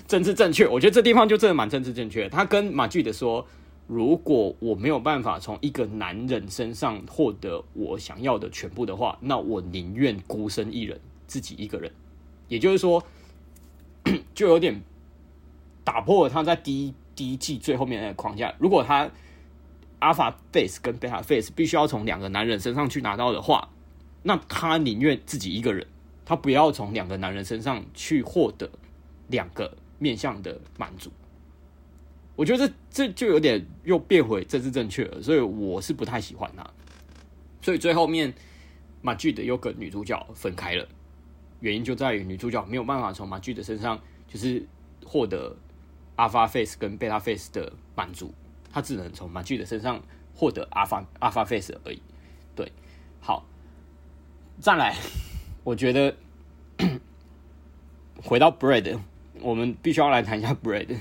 [0.08, 0.68] 政治正确。
[0.68, 2.28] 我觉得这地方就真的蛮政治正确。
[2.28, 3.46] 他跟马具的说
[3.86, 11.92] ：“如果我没有办法从一个男人身上获得我想要的全部的话，那我宁愿孤身一人，自己一个人。”
[12.50, 13.04] 也就是说，
[14.34, 14.82] 就有点
[15.84, 18.54] 打破了他在第一第一季最后面那个框架。
[18.58, 19.12] 如果他
[20.00, 23.70] Alpha Face 跟 Beta Face 必须要从两个男人身上去拿到的话，
[24.24, 25.86] 那他宁愿自己一个人。
[26.30, 28.70] 他不要从两个男人身上去获得
[29.30, 31.12] 两个面向的满足，
[32.36, 36.64] 我觉得这这就有点又变回政治正确了，所以我是不太喜欢他。
[37.64, 38.32] 所以最后面
[39.02, 40.88] 马具的又跟女主角分开了，
[41.62, 44.64] 原因就在于女主角没有办法从马具的身上就是
[45.04, 45.58] 获得
[46.16, 48.32] Alpha Face 跟 Beta Face 的满足，
[48.72, 50.00] 她只能从马具的身上
[50.36, 52.00] 获得 Alpha Alpha Face 而已。
[52.56, 52.72] 对，
[53.20, 53.44] 好，
[54.62, 54.96] 再来，
[55.64, 56.16] 我觉得
[58.24, 59.00] 回到 Bread，
[59.42, 60.98] 我们必须要来谈一下 Bread。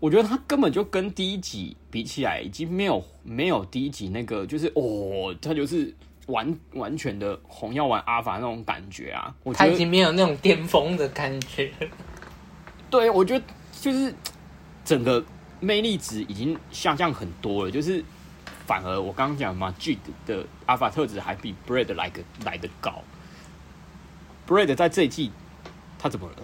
[0.00, 5.94] 我觉得他根本就跟第一集比起来，已经没有没有第一集那个，就是哦，他就是
[6.26, 9.34] 完完全的红药丸阿法那种感觉啊。
[9.54, 11.72] 他已经没有那种巅峰的感觉。
[12.90, 13.44] 对，我觉得
[13.80, 14.14] 就是
[14.84, 15.24] 整个
[15.60, 18.04] 魅力值已经下降很多了，就是
[18.66, 23.02] 反而我刚刚讲嘛，G 的阿法特质还比 Bread 来个来得高。
[24.46, 25.30] Brad 在这一季
[25.98, 26.36] 他怎么了？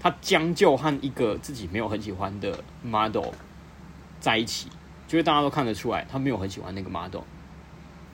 [0.00, 3.30] 他将就和一个自己没有很喜欢的 model
[4.20, 4.68] 在一起，
[5.08, 7.22] 就是大家都看得出来，他没有很喜欢那个 model。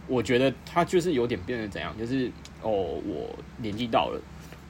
[0.07, 2.31] 我觉得他就是有点变得怎样，就是
[2.63, 4.21] 哦，我年纪到了，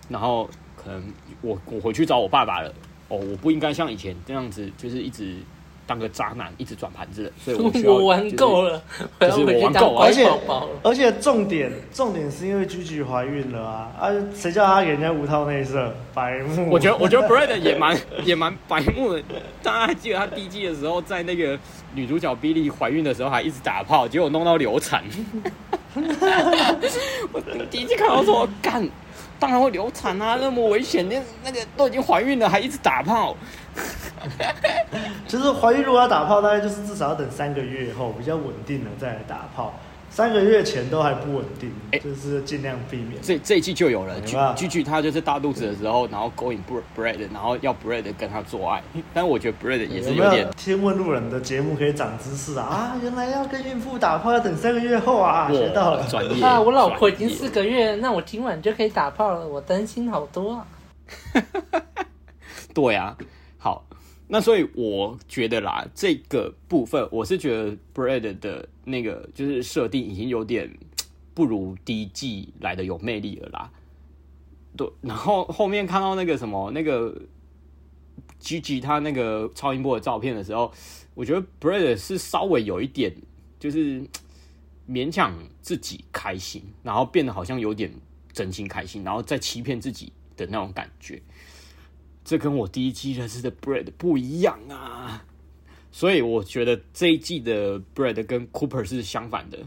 [0.08, 2.74] 然后可能我我回去找我爸爸了，
[3.08, 5.36] 哦，我不应该像以前这样子，就是一直。
[5.92, 8.82] 当个渣男一直转盘子， 所以我需要、就是、 我玩够了，
[9.20, 10.30] 就是我玩够了，而且
[10.82, 14.08] 而且重点重点是因为 Gigi 怀孕了啊啊！
[14.34, 16.70] 谁叫他给人家无套内射，白目。
[16.70, 19.22] 我觉得我觉得 Brad 也蛮 也蛮白目的。
[19.62, 21.58] 大家还记得他第一季的时候，在那个
[21.94, 25.04] 女主角 Billy 怀孕的时候，还一直打炮，结果弄到流产。
[27.32, 28.88] 我第一季看到说干，
[29.38, 33.36] 当然会流产啊，那么危险，那那个都已经怀孕了，还一直打炮。
[35.26, 39.72] 就是怀孕如果要打炮，大概就是至少要等三个月后比较稳定了再来打炮。
[40.10, 43.18] 三个月前都还不稳定，欸、就是尽量避免。
[43.22, 44.20] 这这一季就有了
[44.54, 46.62] 句句他就是大肚子的时候，然后勾引
[46.94, 48.82] Bread，然后要 Bread 跟他做爱。
[49.14, 50.50] 但我觉得 Bread 也是有点。
[50.54, 52.64] 天问路人的节目可以长知识啊！
[52.64, 55.50] 啊，原来要跟孕妇打炮要等三个月后啊！
[55.50, 56.60] 学到了，专业啊！
[56.60, 60.66] 我老婆已经四个月，那我今晚就可以打炮了，我担心好多啊。
[62.74, 63.16] 对啊，
[63.56, 63.82] 好。
[64.32, 70.74] 那所以我觉得啦，这个部分我是觉得 Bread 的那个就是设定已经有点
[71.34, 73.70] 不如第一季来的有魅力了啦。
[74.74, 77.14] 对，然后后面看到那个什么那个
[78.40, 80.72] Gigi 他那个超音波的照片的时候，
[81.12, 83.14] 我觉得 Bread 是稍微有一点
[83.60, 84.02] 就是
[84.88, 87.92] 勉强自己开心，然后变得好像有点
[88.32, 91.20] 真心开心，然后再欺骗自己的那种感觉。
[92.24, 95.24] 这跟我第一季认识的 Bread 不一样啊，
[95.90, 99.58] 所以我觉得这一季的 Bread 跟 Cooper 是相反的。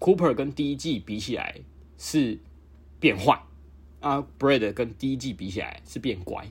[0.00, 1.60] Cooper 跟第一季比起来
[1.96, 2.38] 是
[2.98, 3.40] 变坏
[4.00, 6.50] 啊，Bread 跟第一季比起来是变乖。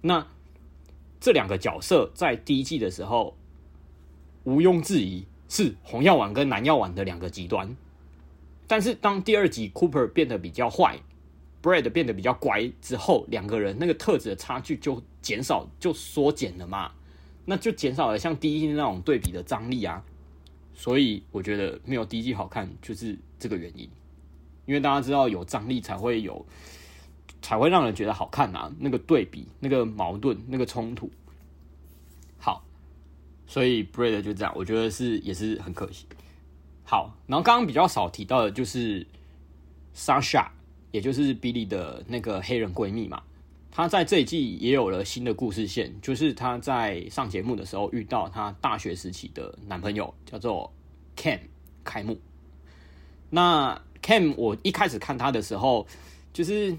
[0.00, 0.26] 那
[1.20, 3.36] 这两个角色在第一季的时候，
[4.42, 7.76] 毋庸置疑是红药丸跟蓝药丸的两个极端。
[8.66, 10.98] 但是当第二集 Cooper 变得比较坏。
[11.60, 16.92] Brad 变得比较乖之后，两个人那个特质的差距就减少，就缩减了嘛，
[17.44, 20.04] 那就减少了像第一季那种对比的张力啊。
[20.72, 23.90] 所以我觉得没有第一季好看，就是这个原因。
[24.66, 26.46] 因为大家知道有张力才会有，
[27.42, 28.72] 才会让人觉得好看啊。
[28.78, 31.10] 那个对比、那个矛盾、那个冲突，
[32.38, 32.64] 好，
[33.46, 36.06] 所以 Bread 就这样，我觉得是也是很可惜。
[36.84, 39.04] 好，然后刚刚比较少提到的就是
[39.96, 40.46] Sasha。
[40.90, 43.22] 也就是 Billy 的那个黑人闺蜜嘛，
[43.70, 50.72] 她在这一季也有了新的故事线，就是她在上节目的时候遇到她大学时期的男朋友，叫做
[51.14, 51.40] Cam
[51.84, 52.18] 开幕。
[53.28, 55.86] 那 Cam 我一开始看他的时候，
[56.32, 56.74] 就是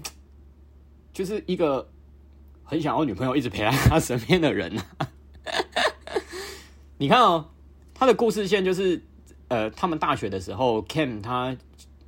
[1.14, 1.88] 就是一个
[2.64, 4.84] 很想要女朋友一直陪在他身边的人啊。
[6.98, 7.48] 你看哦，
[7.94, 9.00] 他的故事线就是，
[9.46, 11.56] 呃，他们大学的时候，Cam 他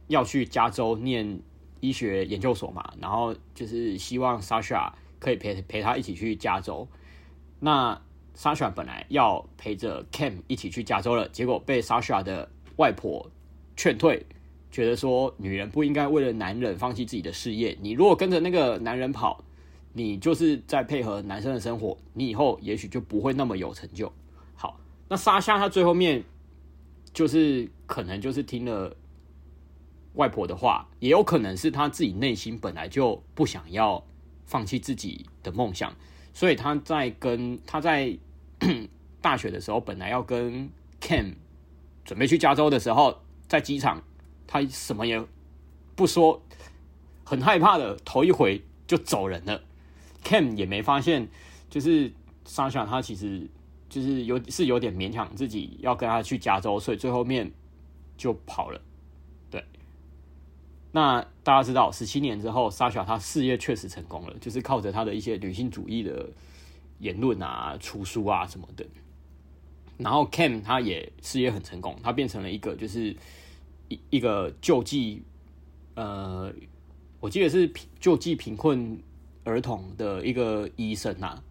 [0.08, 1.40] 要去加州念。
[1.82, 6.86] 医学研究所嘛，然后就是希望 Sasha 可以陪陪他一起去加州。
[7.58, 8.00] 那
[8.36, 13.28] Sasha 本来要陪着 Cam 一起去加州了，结果被 Sasha 的外婆
[13.76, 14.24] 劝退，
[14.70, 17.76] 觉得说女人不应该为了男人放弃自己的事业。
[17.80, 19.42] 你如果跟着那个男人跑，
[19.92, 24.12] 你就是在配合男生的生活，你以后也许就不会那么有成就。
[24.54, 26.22] 好，那 Sasha 他最后面
[27.12, 28.96] 就是可能就是听了。
[30.14, 34.04] 外婆的话，也有可能是他自己内心本来就不想要
[34.44, 35.94] 放弃自己的梦想，
[36.34, 38.16] 所以他在跟他在
[39.20, 40.68] 大学的时候，本来要跟
[41.00, 41.34] Cam
[42.04, 44.02] 准备去加州的时候，在机场
[44.46, 45.24] 他什么也
[45.94, 46.42] 不说，
[47.24, 49.62] 很害怕的头一回就走人了。
[50.24, 51.28] Cam 也没发现，
[51.70, 52.12] 就是
[52.46, 53.48] Sasha 他其实
[53.88, 57.50] 就是有是有点勉强自己要跟他去加州，所以最后面
[58.16, 58.80] 就跑了。
[60.92, 66.28] 那大家知道，十七年之后，Sasha 他事业确实成功了，就是靠着他的一些女性主义的
[66.98, 68.84] 言论啊、出书啊什么的。
[69.96, 73.16] 然后 Cam 他也事业很成功，他变成了一个就是
[73.88, 75.22] 一一个救济，
[75.94, 76.52] 呃，
[77.20, 79.00] 我记得是救济贫困
[79.44, 81.42] 儿童的一个医生呐、啊。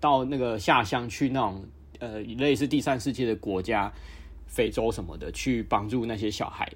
[0.00, 1.62] 到那个下乡去那种
[1.98, 3.92] 呃类似第三世界的国家，
[4.46, 6.70] 非洲什么的，去帮助那些小孩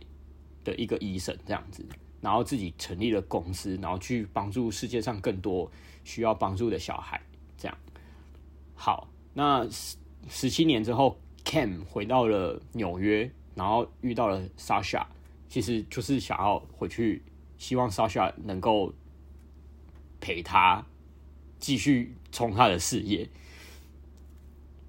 [0.68, 1.84] 的一个医生这样子，
[2.20, 5.70] 然后自己成立了公司，然后去帮助世界上更多
[6.04, 7.20] 需要帮助的小孩。
[7.56, 7.76] 这样，
[8.74, 9.96] 好，那十
[10.28, 15.04] 十七年之后，Cam 回到了纽约，然后遇到了 Sasha，
[15.48, 17.22] 其实就是想要回去，
[17.56, 18.92] 希望 Sasha 能够
[20.20, 20.84] 陪他
[21.58, 22.14] 继续。
[22.30, 23.26] 从他的事业，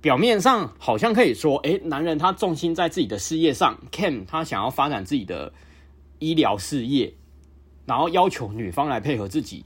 [0.01, 5.53] 表面上好像可以说，哎、欸，男人他重心在自己的事业上，Cam 他想要发展自己的
[6.19, 7.15] 医疗事业，
[7.85, 9.65] 然后要求女方来配合自己，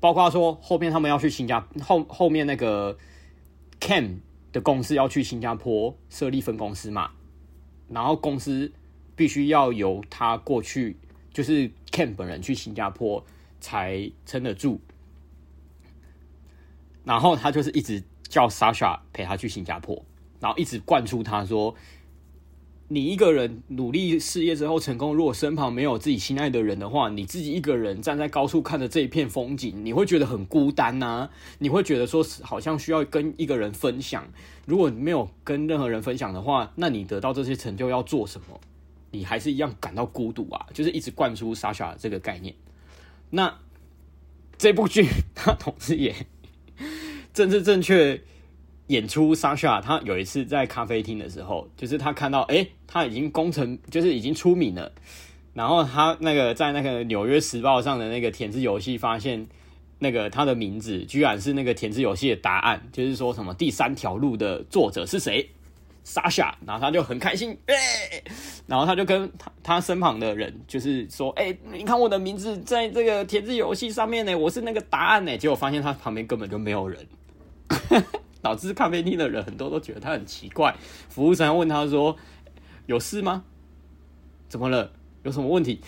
[0.00, 2.96] 包括说后面他们要去新加后后面那个
[3.80, 4.18] Cam
[4.52, 7.12] 的公司要去新加坡设立分公司嘛，
[7.88, 8.72] 然后公司
[9.14, 10.96] 必须要由他过去，
[11.32, 13.24] 就是 Cam 本人去新加坡
[13.60, 14.80] 才撑得住。
[17.04, 20.04] 然后他就是一直叫 Sasha 陪他去新加坡，
[20.40, 21.72] 然后一直灌输他说
[22.88, 31.28] ：“你一个人努力事业之后成功，如果身旁没有自己心爱的人的话，你自己一个人站在高处看着这一片风景，你会觉得很孤单呐。
[31.58, 34.28] 你会觉得说好像需要跟一个人分享。
[34.66, 38.60] 如果没有跟任何人分享的话，那你得到这些成就要做什么？
[39.10, 40.66] 你还是一样感到孤独啊！
[40.72, 42.54] 就是一直灌输 Sasha 这个概念。
[43.30, 43.58] 那
[44.58, 46.14] 这部剧他同时也。
[47.32, 48.22] 政治正确
[48.88, 54.92] 演出，Sasha 他有一次在咖啡厅的时候，就是他看到，哎、他已经功成，就是已经出名了。
[55.54, 59.46] 然后他那个在那个《纽约时报》上的那个填字游戏，发现
[59.98, 65.48] 那个他的名字居然是那个填字游戏的答案，就是说什么第三条路的作者是谁
[66.04, 67.74] ？Sasha，然后他就很开心，哎、
[68.66, 75.36] 然后他就跟他他身旁的人就是说，哎、你看我的名字在这个填字游戏上面呢，我是那个答案呢。
[75.36, 77.04] 结果发现他旁边根本就没有人。
[78.42, 80.74] 导致咖啡厅的人很多都觉得他很奇怪。
[81.08, 82.16] 服务生问他说
[82.86, 83.44] ：“有事吗？
[84.48, 84.92] 怎么了？
[85.22, 85.80] 有什么问题？”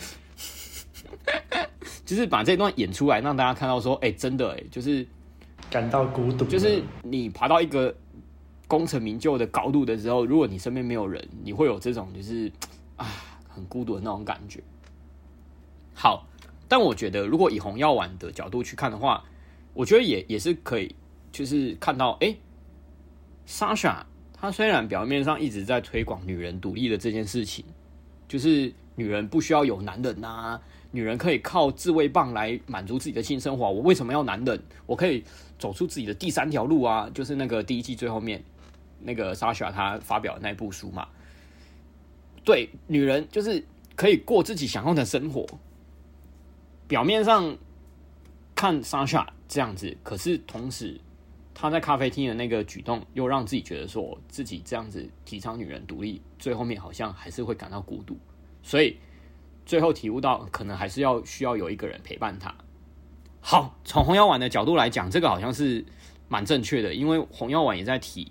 [2.05, 5.07] 就是把这段演出来，让大家看到说：“哎、欸，真的哎、欸，就是
[5.71, 6.45] 感到孤独。
[6.47, 7.95] 就是你爬到一个
[8.67, 12.51] 功成名就的高度的时候，如果你身边没有人，你会有这种就是
[12.97, 13.07] 啊
[13.49, 14.63] 很孤独的那种感觉。”
[15.95, 16.27] 好，
[16.67, 19.25] 但我觉得如果以红药丸的角度去看的话，
[19.75, 20.95] 我觉得也也是可以。
[21.39, 22.39] 就是看到，哎、欸
[23.47, 27.65] ，Sasha，她虽然表面上一直在推广女人独立的这件事情，
[28.27, 33.71] 就是女人不需要有男人呐、啊，女人可以靠自慰棒来满足自己的性生活。
[33.71, 34.61] 我为什么要男人？
[34.85, 35.23] 我可以
[35.61, 37.09] 走出自己的第三条路啊！
[37.15, 38.43] 就是那个第一季最后面，
[39.01, 41.07] 那个 Sasha 她发表的那部书嘛，
[42.45, 45.47] 对，女人就是可以过自己想要的生活。
[46.89, 47.57] 表面上
[48.57, 51.01] 看 Sasha 这样子，可是同时。
[51.61, 58.17] 他在咖啡厅的那个举动，又让自己觉得说自己这样子提倡女人独立，最后面好像还是会感到孤独，
[58.63, 58.97] 所以
[59.67, 62.55] 最后体悟到，可能还是要需要有一个人陪伴他。
[63.41, 65.85] 好，从红药丸的角度来讲，这个好像是
[66.29, 68.31] 蛮正确的，因为红药丸也在提，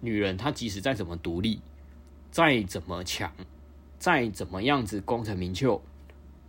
[0.00, 1.60] 女人她即使再怎么独立，
[2.32, 3.30] 再怎么强，
[3.96, 5.80] 再怎么样子功成名就，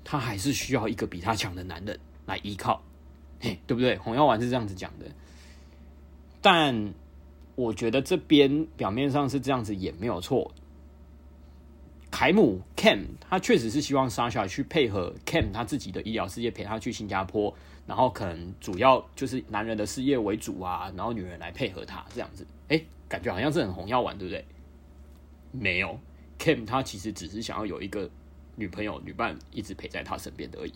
[0.04, 2.82] 她还是需要一个比她强的男人来依靠，
[3.40, 3.96] 嘿，对不对？
[3.98, 5.06] 红药丸是这样子讲的。
[6.50, 6.94] 但
[7.56, 10.50] 我觉得这边表面上是这样子也没有错。
[12.10, 17.54] 凯姆 Cam 他确实是希望沙夏去配合 Cam 他自己的医疗事业，陪他去新加坡，
[17.86, 22.48] 然后可能主要就是男人的事业为主啊，然后女人来配合他这样子。
[22.70, 24.46] 哎，感觉好像是很红药丸，对不对？
[25.52, 26.00] 没有
[26.40, 28.10] ，Cam 他其实只是想要有一个
[28.56, 30.72] 女朋友、女伴一直陪在他身边的而已。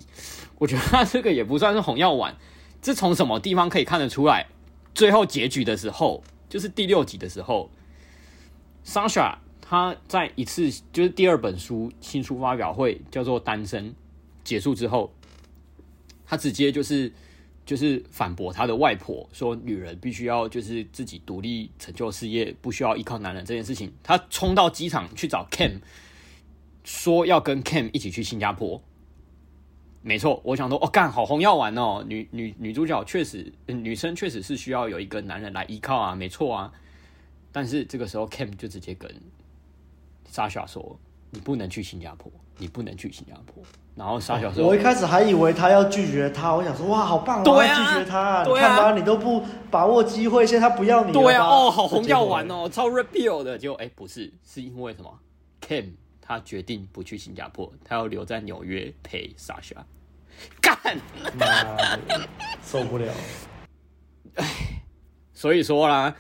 [0.57, 2.35] 我觉得他这个也不算是红药丸，
[2.81, 4.47] 这从什么地方可以看得出来？
[4.93, 7.69] 最后结局的时候，就是第六集的时候
[8.85, 13.89] ，Sasha 他在一次就是第二本书新书发表会叫做《单身》
[14.43, 15.13] 结束之后，
[16.25, 17.11] 他直接就是
[17.65, 23.93] 就是反驳他的外婆说，女人必须要就是自己独立成就事业，不需要依靠男人这件事情。
[24.03, 25.79] 他冲到机场去找 Cam，
[26.83, 28.83] 说要跟 Cam 一起去新加坡。
[30.03, 36.71] 没错，我想说，哦，干好红药丸哦，女女女主角确实，女生确实是需要有一个男人来依靠啊，没错啊。
[37.51, 39.13] 但是这个时候，Cam 就直接跟
[40.31, 40.97] Sasha 说
[41.29, 43.61] ：“你不能去新加坡，你不能去新加坡。”
[43.93, 55.19] 然后 Sasha 说：“我一开始还以为他要拒绝他，我想说，哇，好棒，我要拒绝他，对啊，你看吧，你都不把握机会，现在他不要你了，对啊，哦，好红药丸哦，超 repeal 的，就哎，不是，是因为什么
[55.61, 55.91] ？Cam
[56.31, 59.75] 他决定不去新加坡，他要留在纽约陪 Sasha。
[60.61, 60.97] 干，
[61.37, 61.63] 妈
[62.07, 62.27] 的，
[62.63, 63.13] 受不了！
[64.35, 64.45] 哎，
[65.33, 66.15] 所以说啦。”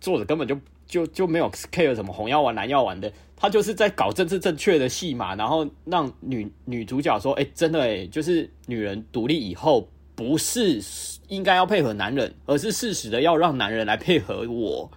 [0.00, 10.80] 作者根本就就就没有 care 什么红药丸蓝药丸的，他就是在搞政治正确的戏嘛，然后让女女主角说：“哎、欸，真的哎、欸，就是女人独立以后，不是
[11.28, 14.90] 应该要配合男人，而是适时的要让男人来配合我，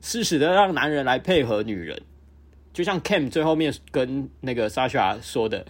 [0.00, 2.00] 适时的让男人来配合女人。”
[2.72, 5.66] 就像 Cam 最后面跟那个 Sasha 说的：“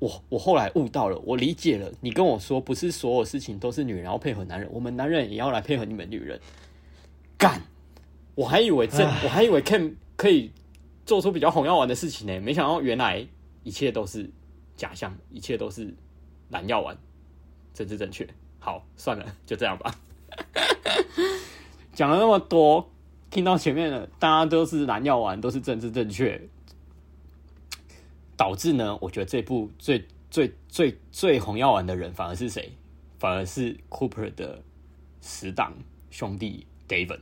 [0.00, 6.40] 我我后来悟到了，我理解了，你跟我说不是所有事情都是女人要配合男人，我们男人也要来配合你们女人，
[7.36, 7.60] 干。”
[8.36, 10.52] 我还以为这，我还以为 Cam 可以
[11.06, 13.26] 做出比较红药丸的事情呢，没想到原来
[13.62, 14.28] 一切都是
[14.76, 15.94] 假象，一切都是
[16.50, 16.94] 蓝药丸，
[17.72, 18.28] 政治正确。
[18.58, 19.94] 好，算了，就这样吧。
[21.94, 22.90] 讲了那么多，
[23.36, 26.40] 听到前面的大家都是蓝药丸，都是政治正确，
[28.34, 32.72] 导致呢，我觉得这部最最最最红药丸的人反而是谁？
[33.18, 34.62] 反而是 Cooper 的
[35.20, 35.74] 死党
[36.10, 37.20] 兄弟 David。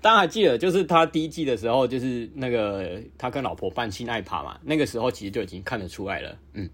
[0.00, 6.68] 大家还记得，就是他第一季的时候，就是那个他跟老婆办性爱趴嘛，那个时候其实就已经看得出来了，嗯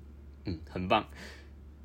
[0.47, 1.07] 嗯，很棒。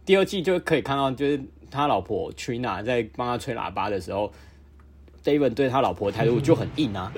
[0.06, 4.32] 第二季就可以看到，就是他老婆 Trina 在帮他吹喇叭的时候
[5.24, 7.12] ，David 对他老婆的态度就很硬啊，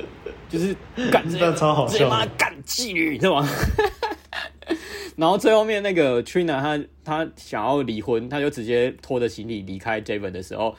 [0.50, 0.76] 就是
[1.12, 3.48] 干这些超好笑，干妓女，知道吗？
[5.18, 10.76] 然后最后面那个 Trina 他他想要离婚，他就直接拖着行李离开 David 的时候，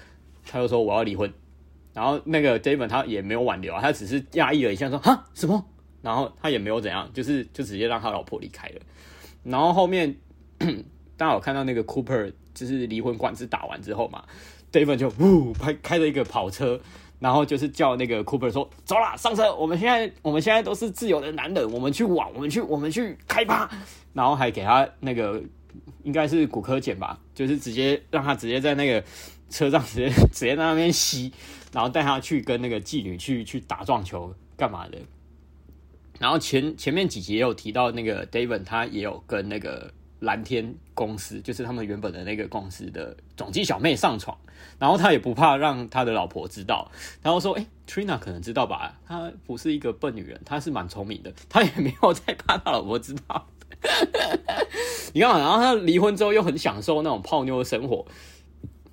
[0.47, 1.33] 他就说我要离婚。
[1.93, 5.63] 然后那个 David 他也没有挽留啊，他只是讶异了一下，说哈什么？
[6.01, 8.81] 然后他也没有怎样，就是就直接让他老婆离开了。
[9.45, 10.17] 然后后面
[11.17, 14.25] 大家有看到那个 Cooper 就是离婚官司打完之后嘛
[14.73, 16.81] ，David 就呜开开着一个跑车，
[17.23, 23.71] 然后就是叫那个 Cooper 说走啦，上车，我们现在我们现在都是自由的男人，我们去玩，我们去我们去开趴，
[24.13, 25.41] 然后还给他那个
[26.03, 29.05] 应该是古柯碱吧，就是直接让他直接在那个
[29.49, 31.33] 车上 直接直接在那边吸。
[31.73, 34.99] 然后带他去跟那个妓女去去打撞球干嘛的？
[36.19, 39.91] 然后前前面几集也有提到那个 David，他也有跟那个
[40.23, 44.37] 蓝天公司，就是他们原本的那个公司的总机小妹上床，
[44.79, 46.91] 然后他也不怕让他的老婆知道，
[47.23, 48.99] 然后说：“哎，Trina 可能知道吧？
[49.07, 53.47] 她不是一个笨女人，她是蛮聪明的，她也没有在怕他老婆知道。”
[55.13, 58.07] 你看，然后他离婚之后又很享受那种泡妞的生活，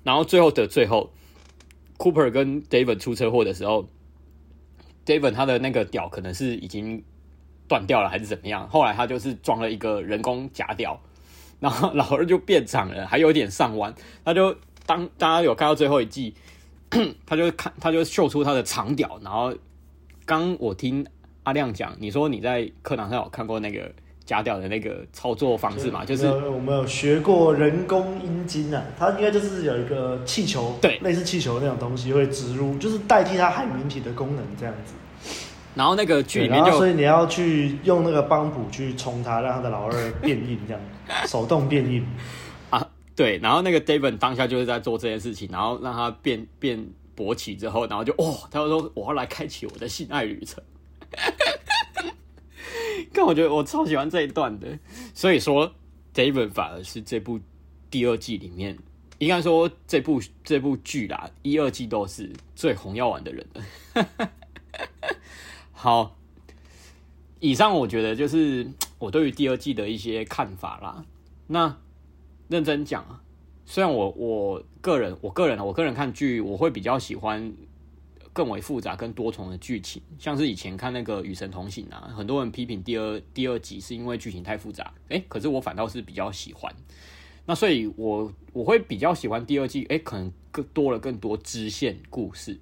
[0.02, 1.10] 然后最后的最后。
[1.98, 3.86] Cooper 跟 David 出车祸的时候
[5.04, 7.04] ，David 他的那个屌可能是已经
[7.68, 8.66] 断掉了，还是怎么样？
[8.70, 10.98] 后来他就是装了一个人工假屌，
[11.60, 13.94] 然后老二就变长了，还有点上弯。
[14.24, 14.56] 他就
[14.86, 16.34] 当大家有看到最后一季，
[17.24, 19.20] 他就看他就秀出他的长屌。
[19.22, 19.54] 然后
[20.24, 21.06] 刚我听
[21.44, 23.90] 阿亮讲，你说你在课堂上有看过那个。
[24.26, 34.94] 假屌的那个操作方式嘛，就是我们有学过人工阴茎啊，它应该就是有一个气球，对，类似气球那种东西会植入，就是代替它海绵体的功能这样子。
[35.74, 40.82] 然后那个剧里面就，所以你要去用那个帮补去冲他，让他的老二变硬，这样
[41.26, 42.04] 手动变硬
[42.70, 43.38] 啊，对。
[43.38, 46.84] 然后那个 David 当下就是在做这件事情，然后让他变变
[47.16, 50.62] 勃起之后，然后就哦，他就说我要来开启我的性爱旅程。
[53.12, 54.78] 但我觉得我超喜欢这一段的，
[55.14, 55.72] 所以说
[56.14, 57.40] David 反而是这部
[57.90, 58.76] 第二季里面，
[59.18, 64.30] 应该说这部这部剧啦，一二季都是最红药丸的人了。
[65.82, 66.14] 好，
[67.38, 71.06] 以上我觉得就是我对于第二季的一些看法啦。
[71.46, 71.74] 那
[72.48, 73.22] 认真讲啊，
[73.64, 77.54] 虽然我我个人我个人我个人看剧，我会比较喜欢。
[78.32, 86.72] 更为复杂、更多重的剧情，像是以前看那个《与神同行》啊，很多人批评第二第二集是因为剧情太复杂，诶，可是我反倒是比较喜欢。
[87.44, 92.60] 那所以我我会比较喜欢第二季，诶，可能更多了更多支线故事。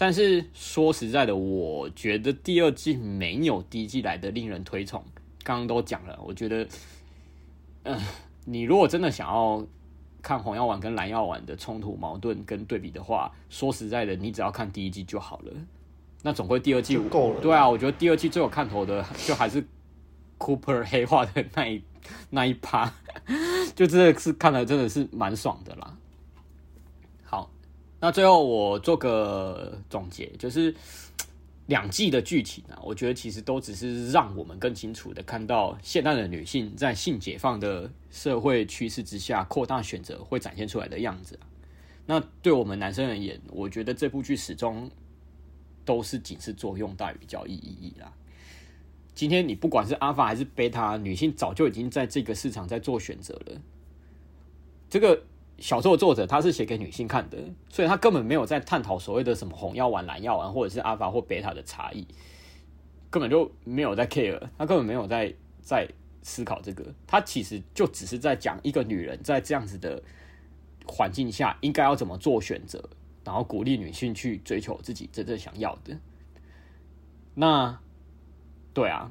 [0.00, 5.04] 但是说实在的，我觉得第二季没有第一季来的令人推崇。
[5.42, 6.66] 刚刚都讲了，我觉得，
[7.82, 8.00] 嗯、
[8.46, 9.62] 你如果真的想要。
[10.22, 15.52] 看红药丸跟蓝药丸的冲突矛盾跟对比的话，说实在的，你只要看第一季就好了。
[16.22, 17.40] 那总归第二季够了。
[17.40, 19.64] 对啊，我觉得第二季最有看头的，就还是
[20.38, 21.82] Cooper 黑化的那一
[22.28, 22.92] 那一趴，
[23.74, 25.96] 就真的是看了真的是蛮爽的啦。
[28.00, 30.74] 那最后我做个总结，就是
[31.66, 41.38] 两季的剧情啊，我觉得其实都只是让我们更清楚的看到现代的女性在性解放的社会趋势之下，扩大选择会展现出来的样子。
[42.06, 44.90] 那对我们男生而言，我觉得这部剧始终
[45.84, 48.12] 都是警示作用大于教育意义啦。
[49.14, 53.60] 今天你不管是阿法还是贝塔，女性早就已经在这个市场在做选择了。
[54.88, 55.22] 这个
[55.60, 57.38] 小说作者他是写给女性看的，
[57.68, 62.06] 所以他根本没有在探讨所谓的什么红药丸、蓝药丸，或者是阿法或贝塔的差异，
[63.10, 65.88] 根本就没有在 care，他根本没有在在
[66.22, 70.02] 思考这个，他其实就只是在讲一个女人在这样子的
[70.86, 72.82] 环境下应该要怎么做选择，
[73.24, 75.96] 然后鼓励女性去追求自己真正想要的。
[77.34, 77.78] 那。
[78.72, 79.10] 对啊，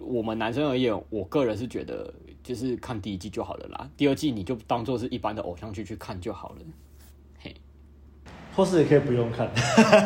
[0.00, 2.12] 我们男生而言，我个人是觉得
[2.42, 6.56] 就是看第一季就好了啦，第二季你就当做是一般的偶像剧去看就好了，
[7.38, 7.54] 嘿，
[8.54, 9.50] 或是也可以不用看，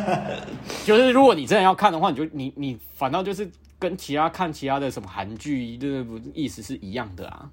[0.85, 7.51] 就是如果你真的要看的话，你就你你反倒就是跟其他看其他的什么韩剧，这不意思是一样的啊，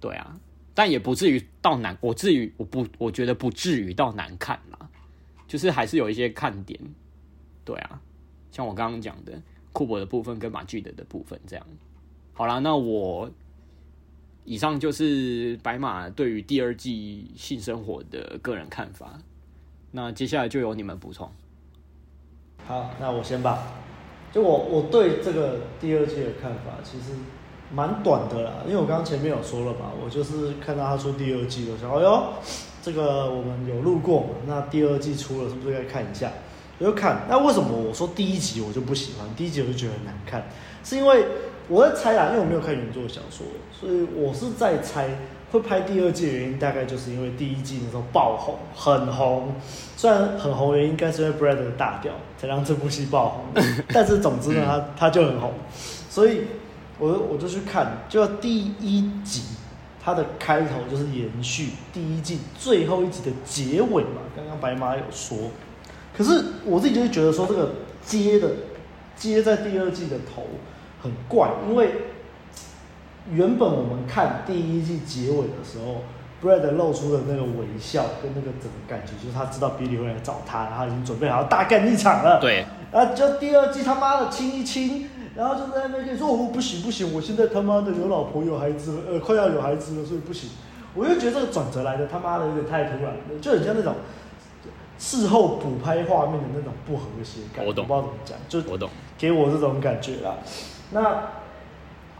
[0.00, 0.38] 对啊，
[0.74, 4.88] 但也不至于到难，我至于我不我觉得不至于到难看啦，
[5.48, 6.78] 就是还是有一些看点，
[7.64, 8.00] 对啊，
[8.50, 9.40] 像我刚刚讲的。
[9.74, 11.66] 库珀的部分跟马具德的部分，这样。
[12.34, 13.30] 好啦，那我
[14.44, 19.18] 以上就是白马对于第二季性生活的个人看法。
[19.92, 21.30] 那接下来就由你们补充。
[22.66, 23.58] 好，那我先吧。
[24.32, 27.12] 就我我对这个第二季的看法，其实
[27.70, 32.32] 蛮短的啦，因为我刚刚前面有说了嘛，我就是看到他出第二季的时候，哎呦，
[32.82, 36.32] 这个我们有录过嘛，那第二季出了，是不是该看一下？
[36.78, 39.28] 我就看，那为什么我说第一集我就不喜欢？
[39.36, 40.48] 第一集我就觉得很难看，
[40.82, 41.26] 是因为
[41.72, 45.08] 我在猜啦，因为我没有看原作小说，所以我是在猜
[45.50, 49.54] 会拍第二季的原因，大概就是因为第一季那时候爆红，很红。
[49.96, 55.54] 虽然很红的原因应该是因为 Brad 的大调才让这部戏爆红， 但是总之呢，他他就很红，
[56.10, 56.42] 所以
[56.98, 59.42] 我我就去看，就第一集
[60.04, 65.38] 它的开头就是延续第一季最后一集的结尾嘛，刚刚白马有说。
[66.14, 67.70] 可是我自己就是觉得说这个
[68.04, 68.50] 接的
[69.16, 70.44] 接在第二季的头
[71.02, 71.90] 很怪，因为
[73.30, 76.02] 原本我们看第一季结尾的时候
[76.42, 82.40] ，Brad 露出的那个微笑跟那个整个感觉，就是他知道 Billy 会来找他，然后已经准备好要大干一场了。
[82.40, 90.50] 对，然后就第二季他妈的亲一亲，然后就在那边说：“哦，不行不行，我现在他妈的有老婆有孩子了，呃，快要有孩子了，所以不行。”
[90.94, 93.94] 我就觉得这个转折来的他妈的有点太突然了，就很像那种。
[94.98, 98.88] 事后补拍画面的那种不和谐感，我懂，我不知道怎么讲，就我懂，
[99.18, 100.36] 给我这种感觉啦。
[100.92, 101.28] 那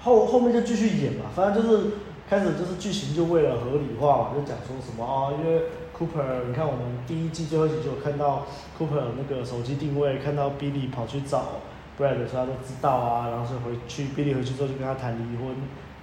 [0.02, 1.90] 后后面就继续演嘛，反正就是
[2.28, 5.62] 开始就是剧情就为了合理化嘛，就讲说什么啊，因为
[5.96, 8.46] Cooper，你看我们第一季最后一集就有看到
[8.78, 11.60] Cooper 那个手机定位，看到 Billy 跑去找
[11.98, 15.54] Brad，所以他都知道啊，然后是回去 Billy 回去之后就跟他谈离婚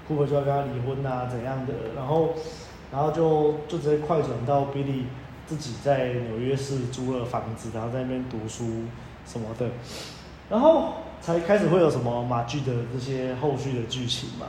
[0.07, 2.30] ，Cooper 就要跟他离婚啊怎样的，然后
[2.91, 5.03] 然后就就直接快转到 Billy。
[5.49, 8.84] 自己在纽约市租了房子，然后在那边读书
[9.26, 9.65] 什么的，
[10.47, 14.47] 然后才开始会有什么马剧的这些后续的剧情嘛。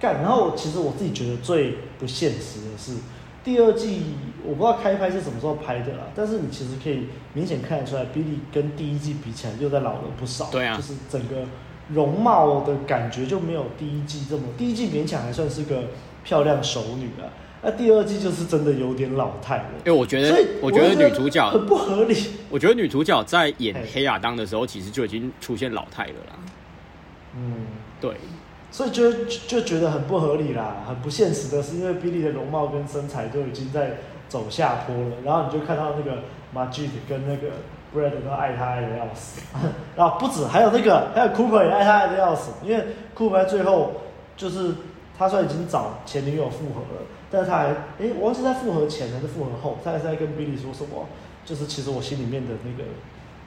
[0.00, 2.92] 干，然后其实我自己觉得最不现实的是
[3.42, 4.02] 第二季，
[4.44, 10.50] 我不知道开拍是什么时候拍的啦，但是你其实可以明显看得出来，Billy 跟第一季比起来又在老了不少。
[10.50, 11.46] 对啊，就是整个
[11.88, 15.84] 容貌的感觉就没有第一季这么，第一季勉强还算是个
[16.22, 17.28] 漂亮熟女啊。
[17.64, 19.64] 那第二季就是真的有点老态了。
[19.86, 22.16] 哎，我觉得，我觉得女主角很不合理。
[22.50, 26.36] 我觉得女主角在演黑亚当的时候，其实就已经出现老态了啦。
[27.36, 27.66] 嗯，
[28.00, 28.12] 对。
[28.70, 33.98] 所以就就觉得很不合理啦，很不现实的是，因为 Billy 的容貌跟身材都已经在
[34.28, 37.52] 走下坡了，然后你就看到那个 Majid 跟那个
[37.94, 39.40] Brad 都爱他爱的要死，
[39.94, 42.84] 然后不止，还有那个还有 Cooper 也爱他爱的要死，因为
[43.16, 43.92] Cooper 最后
[44.36, 44.74] 就是
[45.16, 47.02] 他说已经找前女友复合了。
[47.34, 47.64] 但是他还，
[47.98, 51.08] 哎，我忘记在复合前还是复合后，他还是在跟 Billy 说什么？
[51.44, 52.88] 就是其实我心里面的那个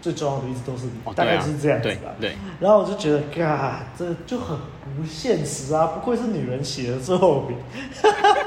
[0.01, 2.13] 最重要的一直都是你，大概是这样子吧。
[2.19, 2.31] 对。
[2.31, 4.57] 对然后我就觉得，嘎，这就很
[4.97, 5.87] 不现实啊！
[5.87, 7.55] 不愧是女人写的作品。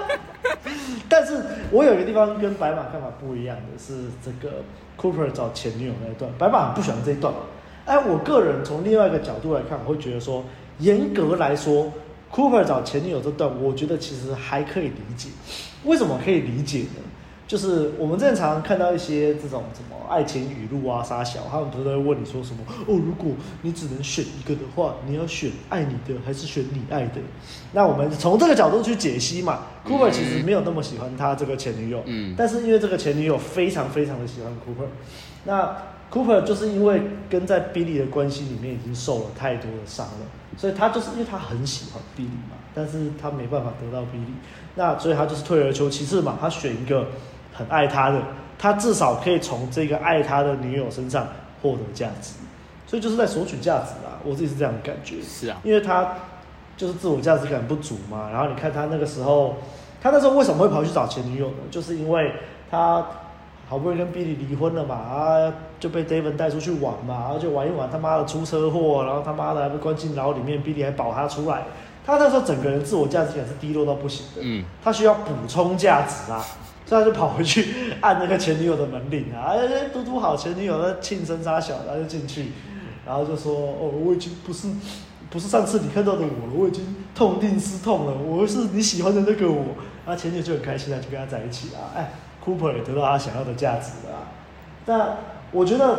[1.09, 4.63] 但是我有一个地方跟白马看法不一样的是，这个
[5.01, 7.33] Cooper 找前女友那一段，白马很不喜欢这一段。
[7.87, 10.45] 哎，我个人从另外一个角度来看，我会觉得说，
[10.81, 11.91] 严格来说。
[12.33, 15.29] Cooper 找前女友这段，我觉得其实还可以理解。
[15.85, 17.03] 为什么可以理解呢？
[17.47, 22.95] 就是我们正常看到一些这种什么爱情语录啊、杀小，他们都会问你说什么哦？
[23.05, 27.21] 如果你只能选一个的话，你要选爱你的还是选你爱的？
[27.73, 29.63] 那我们从这个角度去解析嘛。
[29.85, 34.87] Cooper 其实没有那么喜欢他这个前女友，嗯，但是因为这个前女友非常非常的喜欢 Cooper，
[35.45, 35.77] 那
[36.11, 37.01] Cooper 就是因为
[37.31, 44.35] 跟在 Billy 的关系里面已经受了太多的伤了，所以他就是因为他很喜欢 Billy 嘛，但是他没办法得到 Billy，
[44.75, 47.07] 那所以他就是退而求其次嘛，他选一个
[47.53, 48.21] 很爱他的，
[48.59, 51.29] 他至少可以从这个爱他的女友身上
[51.63, 52.33] 获得价值，
[52.89, 56.15] 所以就是在索取价值啊，我自己是这样的感觉，是啊，因为他
[56.77, 59.59] 就是自我价值感不足嘛，然后你看他那个时候，
[60.03, 61.59] 他那时候为什么会跑去找前女友呢？
[61.71, 62.33] 就是因为
[62.69, 63.07] 他。
[63.71, 71.63] 好不容易跟 Billy 离婚了嘛，啊，就被 David 带出去玩嘛，然后就玩一玩，他妈的出车祸，然后他妈的还被关进牢里面，Billy 还保他出来。
[72.05, 76.45] 他那时候整个人自我价值感是低落到不行的，嗯，他需要补充价值啊，
[76.85, 82.51] 所以他就跑回去按那个前女友的门铃啊，哎，嘟嘟好，前女友在庆生杀小，然后就进去，
[83.07, 84.67] 然后就说，哦，我已经不是
[85.31, 92.11] 不是上次你看到的我了，我已经痛定思痛了，我是你喜欢的那个我，然后前女友就很开心啊，就跟他在一起啊，哎。
[92.45, 94.23] Cooper 也得到他想要的价值了啊，
[94.87, 95.17] 但
[95.53, 95.99] 我觉得，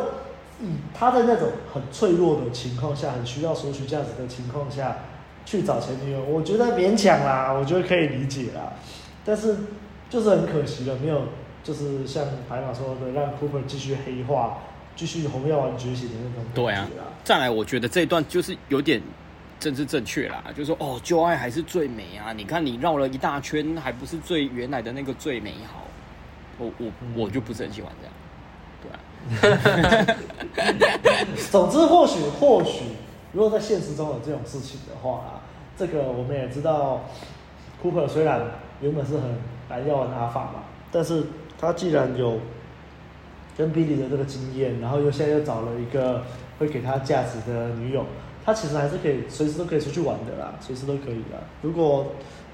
[0.62, 4.98] 以他在那种很脆弱的情况下，很需要索取价值的情况下，
[5.46, 8.74] 去找前女友，我觉得勉强啦，我觉得可以理解啦。
[9.24, 9.56] 但是
[10.10, 11.24] 就是很可惜了，没有
[11.64, 14.58] 就是像白马说的，让 Cooper 继续黑化，
[14.96, 16.52] 继续红药丸觉醒的那种感觉。
[16.56, 16.88] 对啊，
[17.24, 19.02] 再来，我觉得这一段就是有点
[19.60, 22.34] 政治正确啦，就是说哦，旧爱还是最美啊！
[22.34, 25.84] 你看你绕了一大圈，还不是最原来的那个最美好。
[26.58, 28.14] 我我我就不是很喜欢这样，
[28.82, 30.18] 对啊。
[31.52, 32.86] 总之，或许或许，
[33.34, 35.42] 如果在现实中有这种事情的话啊，
[35.78, 37.02] 这个我们也知道
[37.84, 38.42] ，Cooper 虽然
[38.82, 39.24] 原本是很
[39.70, 41.24] 蓝药丸阿法嘛，但是
[41.60, 42.40] 他既然有
[43.58, 46.24] 跟 Billy 的这个经验，然后又现在又找了一个
[46.58, 48.06] 会给他价值的女友，
[48.44, 51.40] 他其实还是可以随时都可以出去玩的啦，随时都可以啦。
[51.62, 52.08] 如果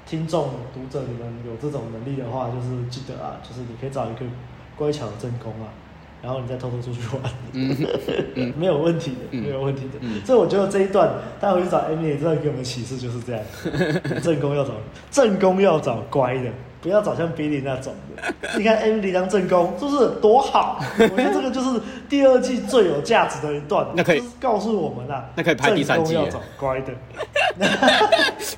[0.08, 4.22] 听众、读者，你们有这种能力的话，就是记得啊，就是你可以找一个
[4.78, 5.68] 乖巧的正宫啊，
[6.24, 9.99] 然后你再偷偷出去玩，嗯、 没有问题的，嗯、没有问题的。
[9.99, 13.43] 嗯、所以我觉得这一段，他回去找 Emily，这段给我们启示就是这样：
[14.24, 14.72] 正宫要找
[15.12, 16.49] 正宫要找乖的。
[16.80, 20.80] 不要找像 Billy 那种的， 你看 Emily 当正宫，是不是多好？
[20.99, 23.88] 我觉得这个就是第二季最有价值的一段。
[23.95, 26.13] 那可以告诉我们啊，那可以拍第三季。
[26.13, 26.93] 要找乖的，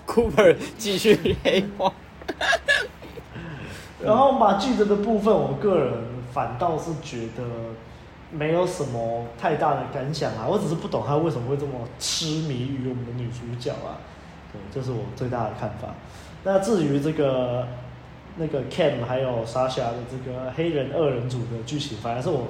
[0.05, 1.91] Cooper 继续黑化。
[4.03, 5.93] 然后马具的的部分，我个人
[6.33, 7.43] 反倒是觉得
[8.31, 10.45] 没有什么太大的感想啊。
[10.45, 13.95] 我只是不懂他为什么会这么痴迷于我们的女主角啊。
[14.51, 15.95] 对，这是我最大的看法。
[16.43, 17.65] 那至于这个。
[18.37, 22.47] 那个 Cam 还有 Sasha 的这个黑人二人组的剧情，反而是我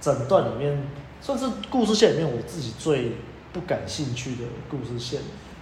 [0.00, 0.80] 整段里面
[1.20, 3.12] 算是故事线里面我自己最
[3.52, 5.20] 不感兴趣的故事线，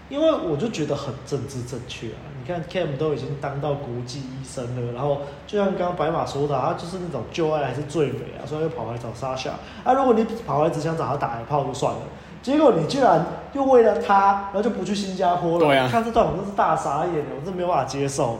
[0.08, 2.30] 因为我就觉得很政治正确啊。
[2.38, 9.50] 你看 Cam 都已经当到国际医生了，然后就像刚刚白马说的，他就是那种旧爱还是最美啊，所以又跑来找 Sasha。
[9.82, 12.00] 啊，如果你跑来只想找他打一炮就算了，
[12.40, 15.66] 结果你居然又为了他，然后就不去新加坡了。
[15.66, 18.38] 对啊，看这段我真是大傻眼，我真没有办法接受，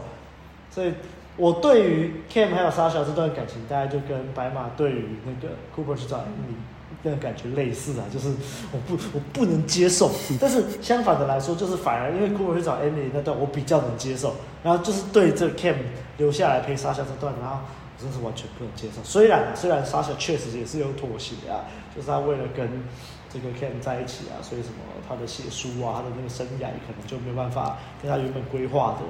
[0.71, 0.93] 所以。
[1.39, 6.57] 我对于 Cam 还有 sasa 这段感情，大概就跟白马对于那个 Cooper 去找 Emily
[7.03, 8.29] 那个感觉类似啊，就是
[8.71, 10.09] 我不我不能接受。
[10.41, 14.33] 但是相反的来说，就是反而因为 Cooper 去找 Emily 那段，我比较能接受。
[14.63, 15.75] 然后就是对这 Cam
[16.17, 17.57] 留下来陪 sasa 这段，然后
[17.95, 19.03] 我真是完全不能接受。
[19.03, 22.67] 虽然虽然 sasa 确实也是有妥协啊，就是他为了跟
[23.31, 29.05] 这个 Cam 在一起啊，所以什么他的写书啊，他的那个生涯可能就没办法跟他原本规划的。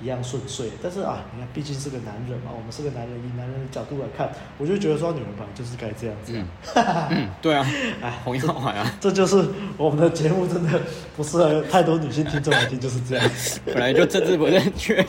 [0.00, 6.32] 一样顺遂，但是啊，你看，毕竟是个男人嘛，我们是个男人，以男人的角度来看，我就觉得说，女人本来就是该这样子。
[6.34, 6.46] 嗯，
[7.10, 7.66] 嗯对啊，
[8.02, 9.42] 哎，红药丸啊，这就是
[9.78, 10.78] 我们的节目，真的
[11.16, 13.30] 不适合太多女性听众来听，就是这样。
[13.64, 15.02] 本来就政治不正确，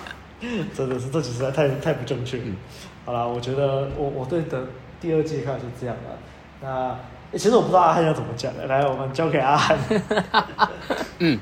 [0.74, 2.38] 真的是这实在太太不正确。
[2.38, 2.56] 嗯、
[3.04, 4.64] 好了，我觉得我我对的
[4.98, 6.18] 第二季看就这样了。
[6.62, 6.98] 那、
[7.32, 9.76] 欸、其实我不知道阿汉要怎么讲的，来，我们交给阿汉。
[11.18, 11.38] 嗯。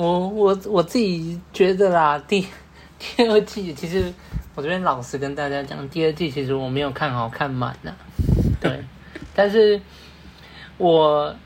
[0.00, 2.46] 我我我自己觉得啦，第
[2.98, 4.10] 第二季其实
[4.54, 7.94] 我这边老实跟大家讲，第二季其实我没有看好看满的，
[8.58, 8.82] 对。
[9.36, 9.78] 但是
[10.78, 11.36] 我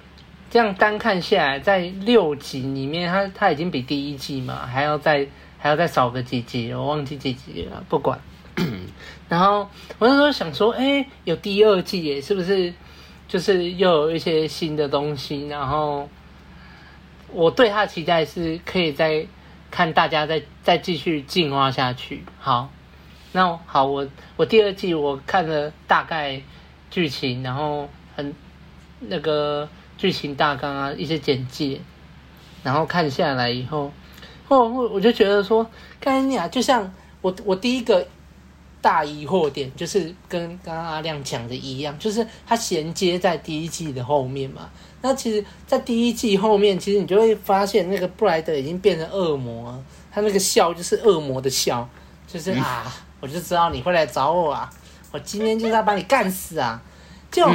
[0.50, 5.26] 这样单看下来，在六集里面，它它已经比第一季嘛还要再
[5.58, 8.16] 还要再少个几集，我忘记几集了，不管。
[9.28, 12.72] 然后我那时候想说，哎，有第二季耶，是不是
[13.26, 15.48] 就是又有一些新的东西？
[15.48, 16.08] 然后。
[17.34, 19.26] 我对他的期待是可以再
[19.70, 22.22] 看大家再再继续进化下去。
[22.38, 22.70] 好，
[23.32, 24.06] 那好，我
[24.36, 26.40] 我第二季我看了大概
[26.90, 28.32] 剧情，然后很
[29.00, 29.68] 那个
[29.98, 31.80] 剧情大纲啊，一些简介，
[32.62, 33.92] 然后看下来以后，
[34.46, 35.68] 哦，我就觉得说，
[35.98, 38.06] 干你啊，就像我我第一个
[38.80, 44.70] 大疑惑点，就是跟刚刚阿亮讲的一样，就是它衔接在第一季的后面嘛。
[45.04, 49.78] 那其实，在第一季后面，其实你就会发现，那个布莱德已经变成恶魔了，
[50.10, 51.86] 他那个笑就是恶魔的笑，
[52.26, 52.82] 就是啊。
[52.86, 54.70] 嗯我就知道你会来找我啊！
[55.10, 56.78] 我今天就是要把你干死啊！
[57.30, 57.48] 就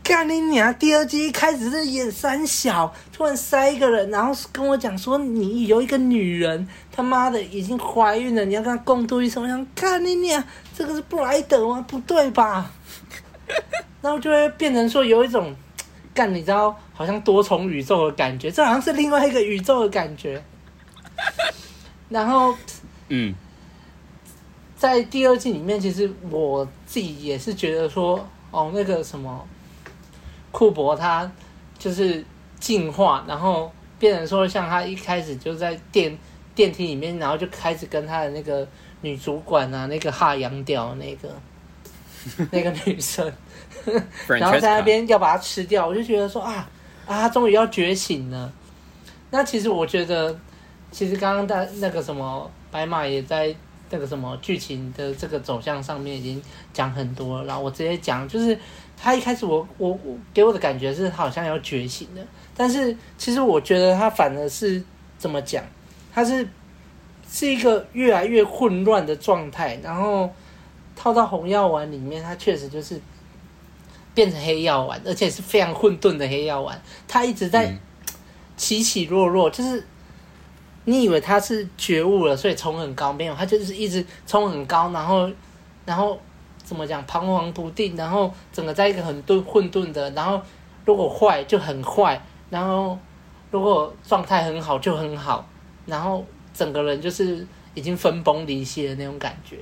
[0.00, 0.72] 干你娘！
[0.74, 9.42] 第二季一开始是演三小，突然塞一个人，然后跟我讲说你有一个女人，他妈的已经怀孕了，你要跟她共度一生。
[9.42, 10.40] 我想干你娘！
[10.72, 11.84] 这个是布莱德吗？
[11.88, 12.70] 不对吧？
[14.00, 15.52] 然后就会变成说有一种
[16.14, 20.42] 干，你知道，好像多重宇宙的感觉，这好像是另外一个宇宙的感觉。
[22.08, 22.54] 然后，
[23.08, 23.34] 嗯。
[24.76, 29.46] 在第二季里面，其实我自己也是觉得说，哦，那个什么，
[30.50, 31.30] 库珀他
[31.78, 32.24] 就是
[32.58, 36.18] 进化，然后变成说，像他一开始就在电
[36.52, 38.66] 电梯里面，然后就开始跟他的那个
[39.02, 41.28] 女主管啊，那个哈洋屌那个
[42.52, 43.32] 那个女生，
[44.28, 46.68] 然后在那边要把它吃掉，我就觉得说啊
[47.06, 48.52] 啊，他终于要觉醒了。
[49.30, 50.38] 那其实我觉得，
[50.90, 53.54] 其实刚刚在那个什么白马也在。
[53.94, 56.42] 那个什么剧情的这个走向上面已经
[56.72, 58.58] 讲很多了，然后我直接讲，就是
[58.96, 62.22] 他一开始我我我给我的感觉是好像要觉醒了，
[62.56, 64.82] 但是其实我觉得他反而是
[65.18, 65.62] 怎么讲，
[66.10, 66.48] 他是
[67.30, 70.32] 是一个越来越混乱的状态，然后
[71.02, 73.00] 套到红药丸里面，它确实就是
[74.14, 77.76] 变成黑药丸，而且是非常混沌的黑药丸，它一直在
[78.56, 79.84] 起起落落，就是。
[80.84, 83.12] 你以为他是觉悟了，所以冲很高？
[83.12, 85.30] 没有，他就是一直冲很高，然后，
[85.84, 86.18] 然后
[86.64, 87.00] 怎么讲？
[87.06, 90.42] 彷徨不定，然后整个在一个很混混沌的，然后
[90.84, 92.98] 如果坏就很坏，然后
[93.52, 95.48] 如果状态很好就很好，
[95.86, 99.58] 然后整个人就是已经分崩离析的那种感觉。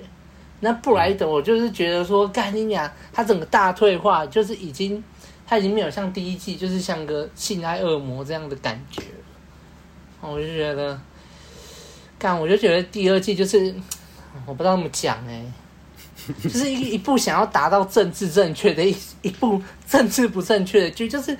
[0.60, 5.02] 那布莱德，我就是觉得说，干你娘，他整个大退化，就是已经
[5.46, 9.02] 他已经没有像第一季，就是像个性爱恶魔这样的感觉。
[10.20, 11.00] 我就觉得。
[12.18, 13.74] 干，我就觉得第二季就是，
[14.44, 15.42] 我不知道怎么讲哎，
[16.42, 19.58] 就是一一部想要达到政治正确的一一部
[19.88, 21.34] 政治不正确的剧，就是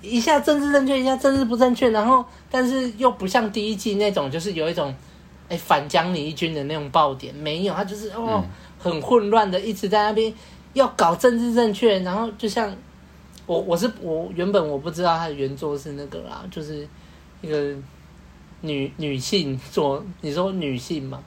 [0.00, 4.94] 一下政治正确，一下政治不正确，然后但是又不像第一季那种，就是有一种
[5.50, 8.42] 哎反将你一军的那种爆点，没有，他就是哦
[8.78, 10.32] 很混乱的一直在那边
[10.72, 12.74] 要搞政治正确，然后就像
[13.44, 16.88] 我我是我原本我不知道他的原作是那个啦，就是
[17.42, 17.76] 一个。
[18.62, 21.18] 女女性作，你说女性嘛？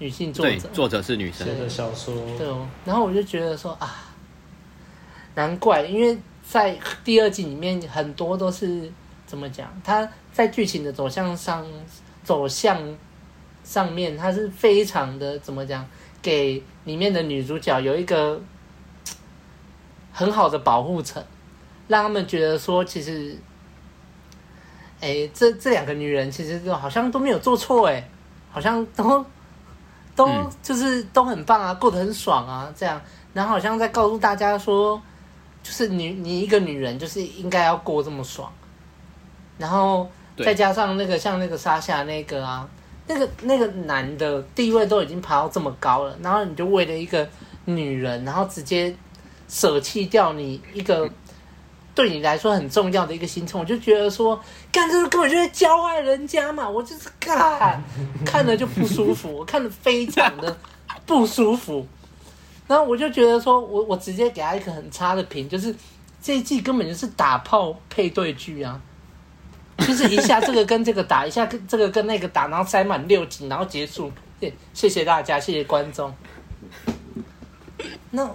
[0.00, 2.12] 女性作者，作者是女生写的小说。
[2.36, 4.12] 对哦，然后我就觉得说啊，
[5.36, 8.90] 难怪，因为在第二季里面很多都是
[9.24, 9.72] 怎么讲？
[9.84, 11.64] 他在剧情的走向上，
[12.24, 12.76] 走向
[13.70, 15.86] 上面，他是非常的怎么讲？
[16.20, 18.40] 给里面的女主角有一个
[20.12, 21.24] 很好的保护层，
[21.86, 23.38] 让他们觉得说其实。
[25.02, 28.06] 哎，这这两个女人其实都好像都没有做错哎，
[28.50, 29.24] 好像都
[30.14, 30.28] 都
[30.62, 33.00] 就是都很棒啊，过得很爽啊，这样。
[33.32, 35.00] 然后好像在告诉大家说，
[35.62, 38.52] 就是你你一个女人就是应该要过这么爽。
[39.56, 40.06] 然后
[40.36, 42.68] 再加上那个像那个沙夏那个啊，
[43.12, 47.28] 那个那个男的地位都已经爬到这么高了，然后你就为了一个
[47.64, 48.94] 女人，然后直接
[49.48, 51.10] 舍弃掉你一个。
[51.92, 54.40] 对你来说很重要的一个星辰，我就觉得说，
[54.70, 56.66] 干这个根本就是教坏人家嘛！
[56.66, 57.82] 我就是干，
[58.24, 60.56] 看了就不舒服，我看了非常的
[61.04, 61.86] 不舒服。
[62.68, 65.74] 然后我就觉得说，我我直接给他一个很差的评，就是
[66.22, 68.80] 这一季根本就是打炮配对剧啊，
[69.86, 74.10] 就是一下这个跟这个打，一下跟这个跟那个打，然后塞满六集，然后结束。
[74.72, 76.14] 谢谢大家，谢谢观众。
[78.10, 78.30] 那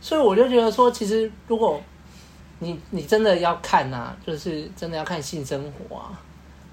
[0.00, 1.80] 所以我就觉得说，其实如果。
[2.58, 6.18] 你你真的要看啊，就是真的要看性生活啊，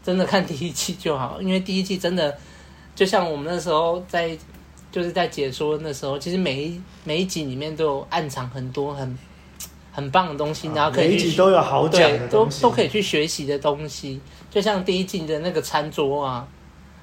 [0.01, 2.33] 真的看第一季就好，因为第一季真的
[2.95, 4.29] 就像我们那时候在
[4.93, 9.17] 就是在解说那时候，其实每一每一集里面都有暗藏很多很
[9.93, 14.19] 很棒的东西，然后可以每一集都有好讲的东西，都都可以去学习的东西，
[14.51, 16.45] 就像第一季的那个餐桌啊，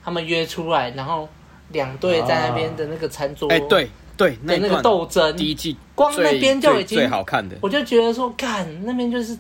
[0.05, 1.27] 他们约出来，然后
[1.71, 3.89] 两队在那边的那个餐桌，哎对。
[4.17, 9.35] 对，那那个斗争，第一季光那边就已经最好看的，我就觉得说，干那边就是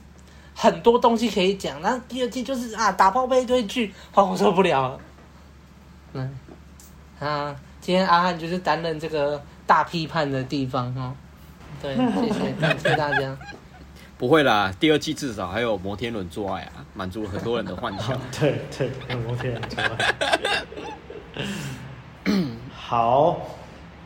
[0.54, 1.78] 很多东西可以讲。
[1.82, 5.00] 然后第二季就是啊，打炮配对剧，好，我受不了了。
[6.14, 6.38] 嗯，
[7.18, 11.12] 啊，今天阿汉就是担任这个大批判的地方哦。
[11.80, 13.36] 对，谢谢， 感谢大家。
[14.18, 18.20] 不会啦，第二季至少还有摩天轮做爱啊，满足很多人的幻想。
[18.38, 20.14] 对对，有摩天轮做爱。
[22.70, 23.40] 好，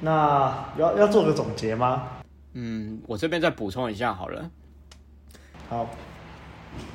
[0.00, 2.06] 那要要做个总结吗？
[2.52, 4.48] 嗯，我这边再补充一下好了。
[5.68, 5.90] 好，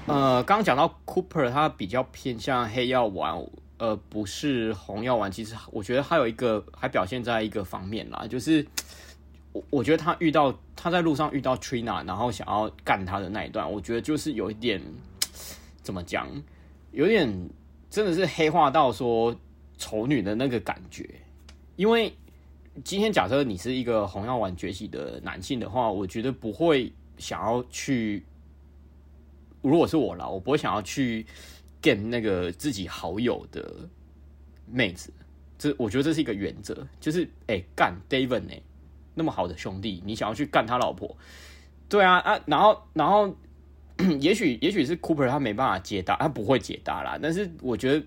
[0.05, 3.45] 呃，刚刚讲到 Cooper，他比较偏向黑药丸，
[3.79, 5.29] 呃，不是红药丸。
[5.29, 8.65] 其实我觉得还有一个还表现在一个方面啦，就是。
[9.69, 14.81] 我觉得他遇到他在路上遇到 Trina，然后想要干他的那一段，我觉得就是有一点
[15.81, 16.27] 怎么讲，
[16.91, 17.49] 有点
[17.89, 19.35] 真的是黑化到说
[19.77, 21.09] 丑女的那个感觉。
[21.75, 22.13] 因为
[22.83, 28.23] 今天假设你是一个红药丸崛起的男性的话，我觉得不会想要去。
[29.61, 31.25] 如果是我啦，我不会想要去
[31.81, 33.75] get 那个自己好友的
[34.65, 35.11] 妹子。
[35.57, 38.53] 这我觉得这是一个原则，就是哎干 David 呢。
[39.19, 41.13] 那么好的兄弟，你想要去干他老婆？
[41.89, 43.35] 对啊啊，然后然后，
[44.21, 47.17] 也许也许是 Cooper 他没办法解答，他不会解答啦。
[47.19, 47.99] 但是我觉得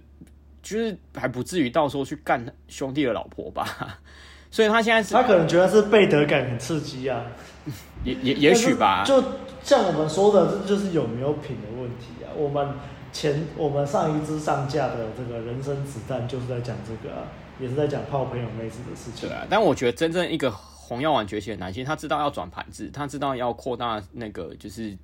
[0.63, 3.99] 就是还不至于到时候去干兄弟的老婆吧。
[4.53, 7.27] 所以他现在是，他可能觉得是背德感很刺激啊，
[8.05, 9.03] 也也也许吧。
[9.05, 9.21] 就
[9.65, 12.31] 像我们说的，这就是有没有品的问题啊。
[12.37, 12.69] 我们
[13.13, 17.27] 前我们上一支上架的这个人生子弹就是在讲这个啊，
[17.59, 19.29] 也是在讲泡朋友妹子的事情。
[19.29, 20.55] 对啊，但我觉得真正一个。
[20.85, 24.99] 红药丸崛起的男性，他知道要转盘子，他知道要扩大那个就是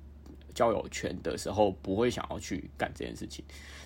[0.53, 3.43] 交友圈的时候，不会想要去干这件事情。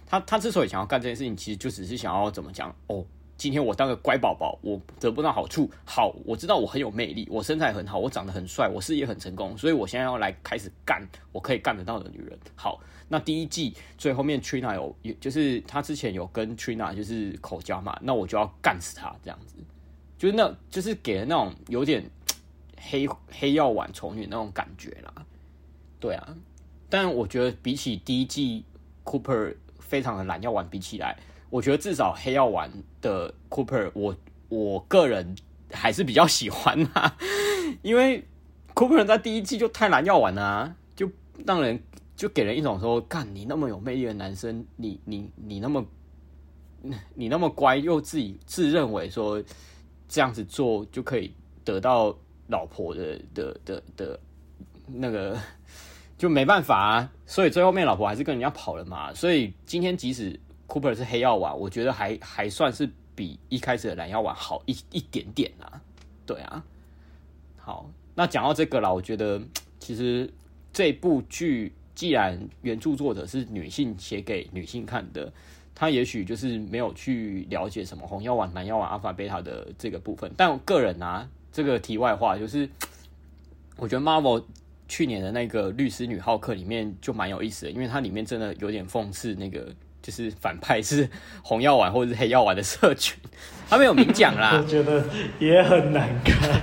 [0.08, 3.06] 他他之所以想要干这件事情，其实就只是想要怎么讲哦，
[3.38, 5.70] 今天我当个乖宝宝，我得不到好处。
[5.86, 12.38] 好，我知道我很有魅力，我身材很好，我长得很帅，我事业很成功，所以我现在要来开始干我可以干得到的女人。
[12.56, 19.56] 好，那第一季最后面 Trina 有，就是他之前有跟 Trina 就是口交嘛，那我就要干死他这样子。
[20.24, 22.10] 就是那，就是给人那种有点
[22.78, 25.14] 黑黑药丸丑女那种感觉啦，
[26.00, 26.34] 对啊。
[26.90, 28.64] 但我觉得比起第一季
[29.04, 31.20] Cooper 非常的蓝药丸比起来，
[31.50, 32.72] 我觉得至少黑药丸
[33.02, 34.16] 的 Cooper，我
[34.48, 35.36] 我个人
[35.70, 37.18] 还是比较喜欢他，
[37.84, 38.24] 因为
[38.74, 41.12] Cooper 在第一季就太蓝药丸了，就
[41.46, 41.84] 让人
[42.16, 45.86] 就给人一种说，干你那么有魅力的男生，你你你那么
[47.14, 49.44] 你那么乖，又自己自认为说。
[50.14, 51.34] 这样子做就可以
[51.66, 54.20] 得到老婆的的的的
[54.86, 55.36] 那个，
[56.20, 57.12] 就没办法啊。
[57.26, 59.12] 所以最后面老婆还是跟人家跑了嘛。
[59.12, 65.82] 所以今天即使 Cooper 是黑药丸，我觉得还还算是比一开始的蓝药丸好一一点点啊。
[66.28, 66.64] 对啊，
[67.58, 69.42] 好，那讲到这个了，我觉得
[69.80, 70.32] 其实
[70.72, 75.34] 这部剧既然原著作者是女性写给女性看的。
[75.76, 82.70] 他也许就是没有去了解什么红药丸、蓝药丸、阿法、贝塔的这个部分，但我个人啊，这个题外话就是，
[83.78, 84.44] 我觉得 Marvel
[84.88, 91.10] 去年的那个律师女浩克里面就蛮有意思的，因为它里面真的有点讽刺那个就是反派是
[91.42, 93.18] 红药丸或者是黑药丸的社群，
[93.70, 95.04] 他没有明讲啦， 我觉得
[95.40, 96.62] 也很难看。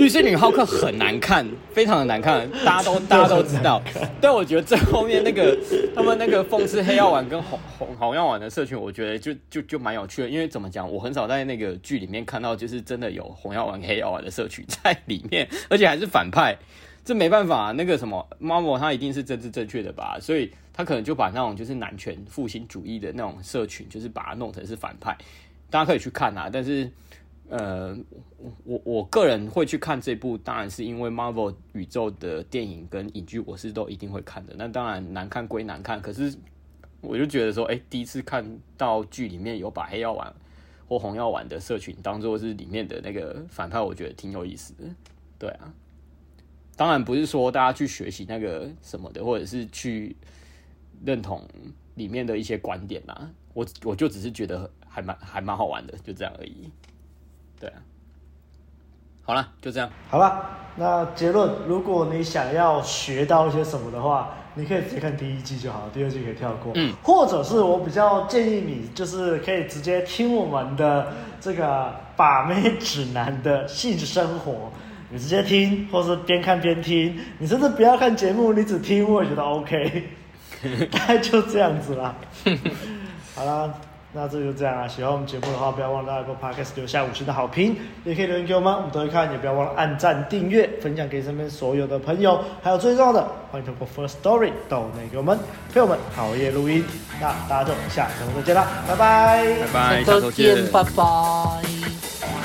[0.00, 3.82] 律师女浩克很难看，非常的难看，大家都大家都知道。
[4.18, 5.54] 但我觉得最后面那个
[5.94, 10.28] 他们那个讽刺黑药丸跟红红红药丸的社群，我觉得就就就蛮有趣的。
[10.30, 16.56] 因为怎么讲，我很少在那个剧里面看到，就是真的有红药丸黑药丸的社群在里面，而且还是反派。
[17.04, 20.16] 这没办法，那个什么 Marvel 他一定是政治正确的吧？
[20.18, 25.14] 所以他可能就把那种就是男权复兴主义的那种社群，就是把它弄成是反派。
[25.68, 26.90] 大家可以去看啊，但是。
[27.50, 27.98] 呃，
[28.64, 34.54] 我我个人会去看这部，当然是因为 Marvel 宇宙的电影跟影剧，我是都一定会看的。
[34.56, 36.32] 那当然难看归难看，可是
[37.00, 40.32] 我就觉得说，哎、第一次看到剧里面有把黑药丸
[40.88, 44.84] 或红药丸的社群当做是里面的那个反派，我觉得挺有意思的。
[45.36, 45.74] 对啊，
[46.76, 50.14] 当然不是说大家去学习那个什么的，或者是去
[51.04, 51.44] 认同
[51.96, 53.28] 里面的一些观点啦。
[53.54, 56.70] 我我就只是觉得还蛮还蛮好玩的，就这样而已。
[57.60, 57.76] 对啊，
[59.22, 59.88] 好了，就这样。
[60.08, 66.72] 好了，那结论，如果你想要学到一些什么的话，你可以直接看第一季就好，第二季可以跳过。
[66.74, 74.72] 嗯，或者是我比较建议你，就是可以直接听我们的这个把妹指南的性生活，
[75.10, 80.08] 你直接听，或是边看边听，你甚至不要看节目，你只听，我也觉得 OK，
[80.90, 82.14] 大概就这样子啦。
[83.36, 83.72] 好了。
[84.12, 84.88] 那这就这样啊！
[84.88, 89.30] 喜欢我们节目的话，不要忘了在 Apple Podcast 留下五星的好评，也可以留言给我们，我们都会看。
[89.30, 92.42] 也不要忘了按赞、订阅、分享给身边所有的朋友。
[92.60, 95.38] 还有最重要的，欢迎通过 First Story 到内给我们，
[95.72, 96.84] 陪我们熬夜录音。
[97.20, 102.39] 那大家就下周再见啦，拜拜，拜拜，下周见，拜拜。